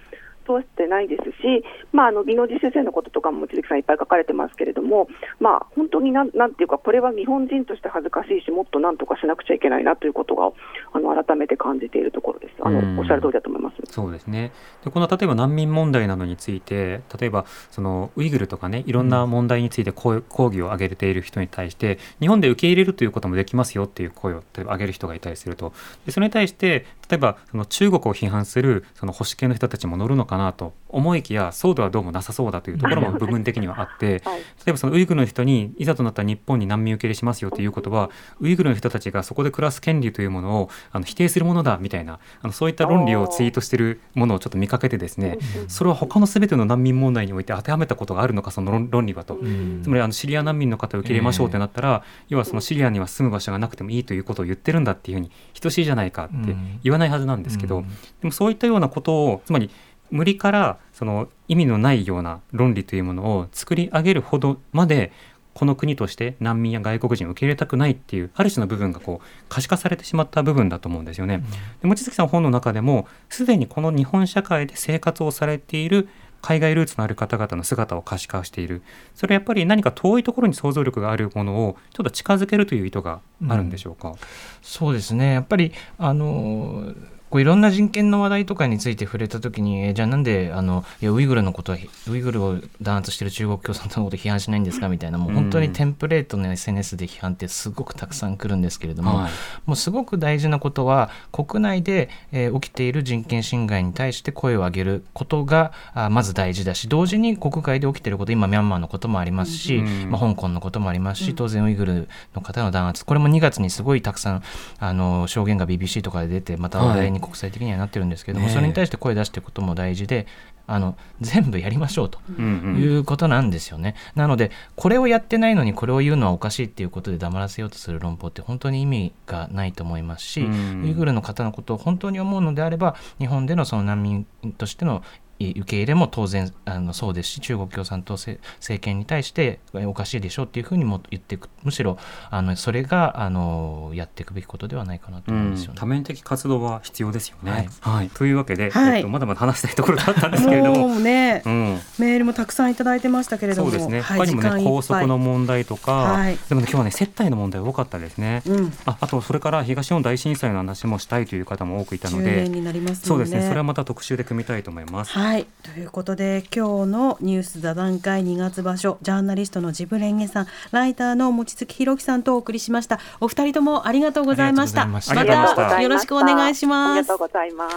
[0.50, 5.08] 通してないですし、まあ、あの技能実習生のこととかも望月さんいっぱい書かれてますけれども、
[5.40, 10.52] まあ、本当になんなんていうか、これは日本人として恥ずかしいし、もっとなんとかしなくちゃいけないなということが、
[10.92, 12.54] あの改めて感じているところです。
[12.62, 13.76] あのうんおっしゃる通りだと思います。
[13.90, 14.52] そうですね
[14.84, 25.74] でこの例えば難民問題などについて例えばそのウイグルとかねいろんな問題について声抗議を上げている人に対して日本で受け入れるということもできますよっていう声を例えば上げる人がいたりすると
[26.06, 34.40] でそれに対して例えばその中国を批判するその保守系の人たちも乗るのかなと思いきやそうではどうもなさそうだというところも部分的にはあってはい。
[34.40, 38.10] 例えばそのウイグルの人にいざとなったら日本に難民受け入れしますよということは
[38.40, 45.38] ウイグルの人たちがそこで暮らす権利というものをあの否定するものだみたいなあのそういった論理をツイートしているものをちょっと見かけてですね
[45.68, 49.36] それは他のすべての難民問題において当てはめたことがあるのかその論論理はと。
[49.36, 49.82] うん。
[49.84, 57.88] つまりあのシリア難民の方を受け入れましょうってなったら、要はそのシリアには住む場所がなくてもいいということを言ってるんだっていうふうに等しいじゃないかって言わないはずなんですけど、うん。
[57.88, 59.70] でもそういったようなことをつまり
[60.12, 65.12] 無理からその意味のないような論理というものを作り上げるほどまで
[65.54, 71.44] この国として難民や外国人を受け入れたくないっていうある種の部分がこう可視化されてしまった部分だと思うんですよね。
[71.82, 76.08] で望月さんの本の中でもすでにこの日本社会で生活をされている
[76.42, 78.82] 海外ルーツのある方々の姿を可視化している。
[79.16, 84.16] それはやっぱり何か遠いところに想像力があるものをちょっと近づけるという意図があるんでしょうか、うん、
[84.62, 85.34] そうですね。
[85.34, 86.94] やっぱりあの
[87.30, 91.78] こういろんな人権の話題とかについて触れたときに、えじゃあなんであのいやウイグルのことは
[92.10, 99.32] ウイグルを弾圧している中国共産党のことを批判しないんですかみたいなもう本当にテンプレートの SNS で批判ってすごくたくさん来るんですけれども、はい、
[99.66, 113.06] もうすごく大事なことは国内で、えー、起きている人権侵害に対して声を上げることがあまず大事だし同時に国外で起きていること今ミャンマーのこともありますし、まあ、香港のこともありますし当然ウイグルの方の弾圧。
[113.06, 114.44] これも2月にすごいたくさん
[114.80, 120.28] あの証言が BBC とかで出てまた話題に国際的にはなってるんですけども、はい、それに対して声出していくことも大事で
[120.68, 135.04] あの全部やりましょうということなんですよね、うんうん、なのでこれをやってないのにこれを言うのはおかしいっていうことで黙らせようとする論法って本当に意味がないと思いますし、うん、ウイグルの方のことを本当に思うのであれば日本でのその難民としての
[135.40, 138.40] 受け入れも当然あのそうですし中国共産党政
[138.80, 141.98] 権に対しておかしいでしょうっていうふうにも言っていくむしろ
[142.30, 147.52] あのそれがあのやっていくべきことではないかなと思うんですよね、うん、多面的活動は必要ですよね。
[147.52, 150.96] はい、はい、というわけで、はい、えっと、まだまだ話したいところだったんですけれども。
[151.00, 153.72] ね、うん、メールもたくさんいただいてましたけれども。
[153.72, 163.42] そうですね、他にもね高速の問題とか、はい、でも、ね、今日はね接待の問題多かったですね、うん、ああとそれから東日本大震災の話もしたいという方も多くいたので、ね、そうですね。
[163.42, 165.14] それはまた特集で組みたいと思います。
[165.30, 165.46] はい。
[165.62, 173.00] ということで今日のニュース座談会2月場所ジャーナリストのジブレンゲさんライターの望月弘樹さんとお送りしました。
[173.20, 174.88] お二人ともありがとうございました。
[174.88, 175.82] また。
[175.84, 176.98] よろしくお願いします。
[176.98, 177.76] ありがとうございます。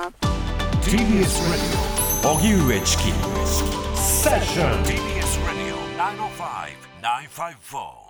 [0.81, 1.65] TBS ラジ
[2.27, 3.03] オ荻上チキ。
[4.01, 5.77] セッション TBS ラジオ
[7.69, 8.02] 905-954